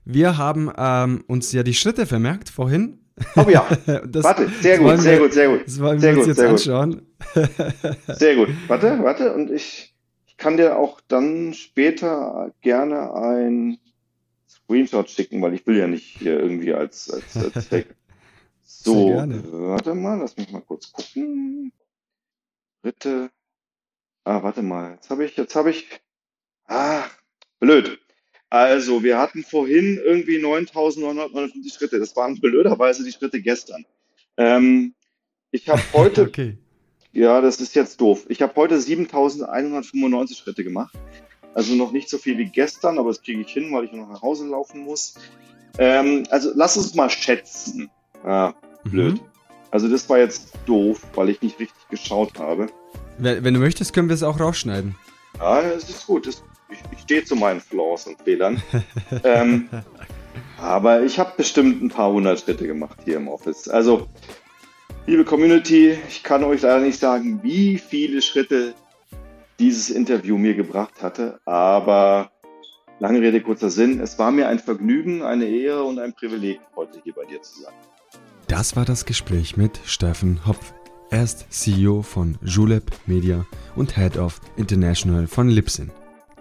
wir 0.04 0.36
haben 0.36 0.70
ähm, 0.76 1.22
uns 1.28 1.52
ja 1.52 1.62
die 1.62 1.74
Schritte 1.74 2.06
vermerkt 2.06 2.48
vorhin. 2.48 2.98
Oh 3.36 3.48
ja, 3.48 3.68
das, 4.06 4.24
warte, 4.24 4.48
sehr 4.60 4.78
gut, 4.78 4.98
sehr 4.98 5.12
wir, 5.12 5.20
gut, 5.20 5.32
sehr 5.32 5.48
gut. 5.48 5.66
Das 5.66 5.80
wollen 5.80 6.00
sehr 6.00 6.12
wir 6.12 6.18
uns 6.18 6.28
gut, 6.28 6.36
jetzt 6.36 6.44
anschauen. 6.44 7.02
sehr 8.08 8.34
gut, 8.34 8.48
warte, 8.66 8.98
warte. 9.02 9.32
Und 9.32 9.50
ich, 9.50 9.94
ich 10.26 10.36
kann 10.36 10.56
dir 10.56 10.76
auch 10.76 11.00
dann 11.06 11.54
später 11.54 12.52
gerne 12.62 13.14
ein 13.14 13.78
Screenshot 14.50 15.08
schicken, 15.10 15.40
weil 15.42 15.54
ich 15.54 15.66
will 15.66 15.76
ja 15.78 15.86
nicht 15.86 16.18
hier 16.18 16.38
irgendwie 16.38 16.72
als, 16.74 17.10
als, 17.10 17.36
als 17.36 17.66
Fake. 17.68 17.94
So, 18.62 19.08
warte 19.14 19.94
mal, 19.94 20.18
lass 20.18 20.36
mich 20.36 20.50
mal 20.50 20.62
kurz 20.62 20.92
gucken. 20.92 21.72
Dritte. 22.82 23.30
Ah, 24.24 24.42
warte 24.42 24.62
mal. 24.62 24.92
Jetzt 24.94 25.10
habe 25.10 25.24
ich, 25.24 25.36
jetzt 25.36 25.54
habe 25.54 25.70
ich. 25.70 25.86
Ah, 26.66 27.04
blöd. 27.58 28.00
Also, 28.48 29.02
wir 29.02 29.18
hatten 29.18 29.44
vorhin 29.44 30.00
irgendwie 30.04 30.38
9.959 30.38 31.72
Schritte. 31.74 31.98
Das 31.98 32.16
waren 32.16 32.40
blöderweise 32.40 33.04
die 33.04 33.12
Schritte 33.12 33.40
gestern. 33.40 33.84
Ähm, 34.36 34.94
ich 35.50 35.68
habe 35.68 35.82
heute, 35.92 36.22
Okay. 36.22 36.58
ja, 37.12 37.40
das 37.40 37.60
ist 37.60 37.74
jetzt 37.74 38.00
doof. 38.00 38.26
Ich 38.28 38.42
habe 38.42 38.54
heute 38.56 38.76
7.195 38.76 40.36
Schritte 40.36 40.64
gemacht. 40.64 40.96
Also 41.54 41.74
noch 41.74 41.92
nicht 41.92 42.08
so 42.08 42.18
viel 42.18 42.38
wie 42.38 42.46
gestern, 42.46 42.98
aber 42.98 43.08
das 43.08 43.22
kriege 43.22 43.40
ich 43.40 43.50
hin, 43.50 43.72
weil 43.72 43.84
ich 43.84 43.92
noch 43.92 44.08
nach 44.08 44.22
Hause 44.22 44.46
laufen 44.46 44.84
muss. 44.84 45.14
Ähm, 45.78 46.24
also 46.30 46.50
lass 46.54 46.76
uns 46.76 46.94
mal 46.94 47.10
schätzen. 47.10 47.90
Ah, 48.24 48.52
blöd. 48.84 49.14
Mhm. 49.14 49.20
Also 49.70 49.88
das 49.88 50.08
war 50.08 50.18
jetzt 50.18 50.52
doof, 50.66 51.02
weil 51.14 51.30
ich 51.30 51.42
nicht 51.42 51.58
richtig 51.58 51.88
geschaut 51.88 52.38
habe. 52.38 52.66
Wenn 53.18 53.44
wenn 53.44 53.54
du 53.54 53.60
möchtest, 53.60 53.92
können 53.92 54.08
wir 54.08 54.14
es 54.14 54.22
auch 54.22 54.40
rausschneiden. 54.40 54.96
Ja, 55.38 55.60
es 55.60 55.88
ist 55.88 56.06
gut. 56.06 56.26
Das, 56.26 56.42
ich, 56.68 56.78
ich 56.92 57.00
stehe 57.00 57.24
zu 57.24 57.36
meinen 57.36 57.60
Flaws 57.60 58.06
und 58.06 58.20
Fehlern. 58.22 58.62
ähm, 59.24 59.68
aber 60.60 61.02
ich 61.02 61.18
habe 61.18 61.32
bestimmt 61.36 61.82
ein 61.82 61.88
paar 61.88 62.12
hundert 62.12 62.40
Schritte 62.40 62.66
gemacht 62.66 62.98
hier 63.04 63.16
im 63.16 63.28
Office. 63.28 63.68
Also, 63.68 64.08
liebe 65.06 65.24
Community, 65.24 65.98
ich 66.08 66.22
kann 66.22 66.44
euch 66.44 66.62
leider 66.62 66.80
nicht 66.80 66.98
sagen, 66.98 67.40
wie 67.42 67.78
viele 67.78 68.22
Schritte 68.22 68.74
dieses 69.60 69.90
Interview 69.90 70.38
mir 70.38 70.54
gebracht 70.54 71.02
hatte, 71.02 71.38
aber 71.44 72.32
lange 72.98 73.20
Rede, 73.20 73.42
kurzer 73.42 73.70
Sinn. 73.70 74.00
Es 74.00 74.18
war 74.18 74.30
mir 74.30 74.48
ein 74.48 74.58
Vergnügen, 74.58 75.22
eine 75.22 75.44
Ehre 75.44 75.84
und 75.84 75.98
ein 75.98 76.14
Privileg, 76.14 76.60
heute 76.74 76.98
hier 77.04 77.12
bei 77.12 77.26
dir 77.26 77.42
zu 77.42 77.60
sein. 77.60 77.74
Das 78.48 78.74
war 78.74 78.86
das 78.86 79.04
Gespräch 79.04 79.56
mit 79.58 79.78
Steffen 79.84 80.44
Hopf. 80.46 80.72
Er 81.10 81.24
ist 81.24 81.46
CEO 81.50 82.02
von 82.02 82.38
Julep 82.42 82.90
Media 83.06 83.44
und 83.76 83.96
Head 83.96 84.16
of 84.16 84.40
International 84.56 85.26
von 85.26 85.48
Lipsin. 85.48 85.90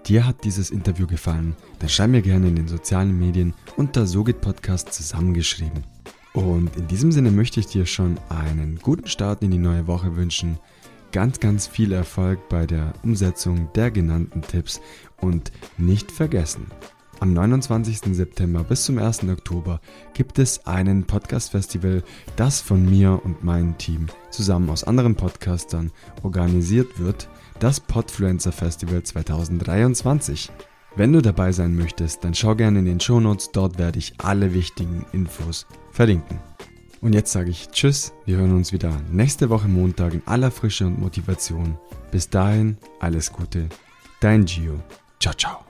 Dir 0.07 0.25
hat 0.25 0.43
dieses 0.45 0.71
Interview 0.71 1.05
gefallen? 1.05 1.55
Dann 1.79 1.89
schreib 1.89 2.11
mir 2.11 2.21
gerne 2.21 2.47
in 2.47 2.55
den 2.55 2.67
sozialen 2.69 3.19
Medien 3.19 3.53
unter 3.75 4.07
Sogit 4.07 4.39
Podcast 4.39 4.93
zusammengeschrieben. 4.93 5.83
Und 6.33 6.75
in 6.77 6.87
diesem 6.87 7.11
Sinne 7.11 7.31
möchte 7.31 7.59
ich 7.59 7.67
dir 7.67 7.85
schon 7.85 8.17
einen 8.29 8.79
guten 8.81 9.07
Start 9.07 9.43
in 9.43 9.51
die 9.51 9.57
neue 9.57 9.87
Woche 9.87 10.15
wünschen. 10.15 10.57
Ganz, 11.11 11.39
ganz 11.39 11.67
viel 11.67 11.91
Erfolg 11.91 12.49
bei 12.49 12.65
der 12.65 12.93
Umsetzung 13.03 13.69
der 13.73 13.91
genannten 13.91 14.41
Tipps 14.41 14.79
und 15.19 15.51
nicht 15.77 16.11
vergessen, 16.11 16.67
am 17.21 17.33
29. 17.33 18.15
September 18.15 18.63
bis 18.63 18.85
zum 18.85 18.97
1. 18.97 19.25
Oktober 19.25 19.81
gibt 20.13 20.39
es 20.39 20.65
einen 20.65 21.03
Podcast-Festival, 21.03 22.01
das 22.37 22.61
von 22.61 22.85
mir 22.85 23.19
und 23.25 23.43
meinem 23.43 23.77
Team 23.77 24.05
zusammen 24.29 24.69
aus 24.69 24.85
anderen 24.85 25.15
Podcastern 25.15 25.91
organisiert 26.23 26.97
wird, 26.97 27.27
das 27.59 27.81
Podfluencer 27.81 28.53
Festival 28.53 29.03
2023. 29.03 30.49
Wenn 30.95 31.11
du 31.11 31.21
dabei 31.21 31.51
sein 31.51 31.75
möchtest, 31.75 32.23
dann 32.23 32.33
schau 32.33 32.55
gerne 32.55 32.79
in 32.79 32.85
den 32.85 33.01
Shownotes, 33.01 33.51
dort 33.51 33.77
werde 33.77 33.99
ich 33.99 34.13
alle 34.19 34.53
wichtigen 34.53 35.05
Infos 35.11 35.67
verlinken. 35.91 36.39
Und 37.01 37.13
jetzt 37.13 37.31
sage 37.31 37.49
ich 37.49 37.69
Tschüss, 37.69 38.13
wir 38.25 38.37
hören 38.37 38.55
uns 38.55 38.73
wieder 38.73 38.91
nächste 39.11 39.49
Woche 39.49 39.67
Montag 39.67 40.13
in 40.13 40.23
aller 40.25 40.51
Frische 40.51 40.85
und 40.85 40.99
Motivation. 40.99 41.77
Bis 42.11 42.29
dahin, 42.29 42.77
alles 42.99 43.31
Gute, 43.31 43.69
dein 44.19 44.45
Gio. 44.45 44.79
Ciao, 45.19 45.33
ciao. 45.33 45.68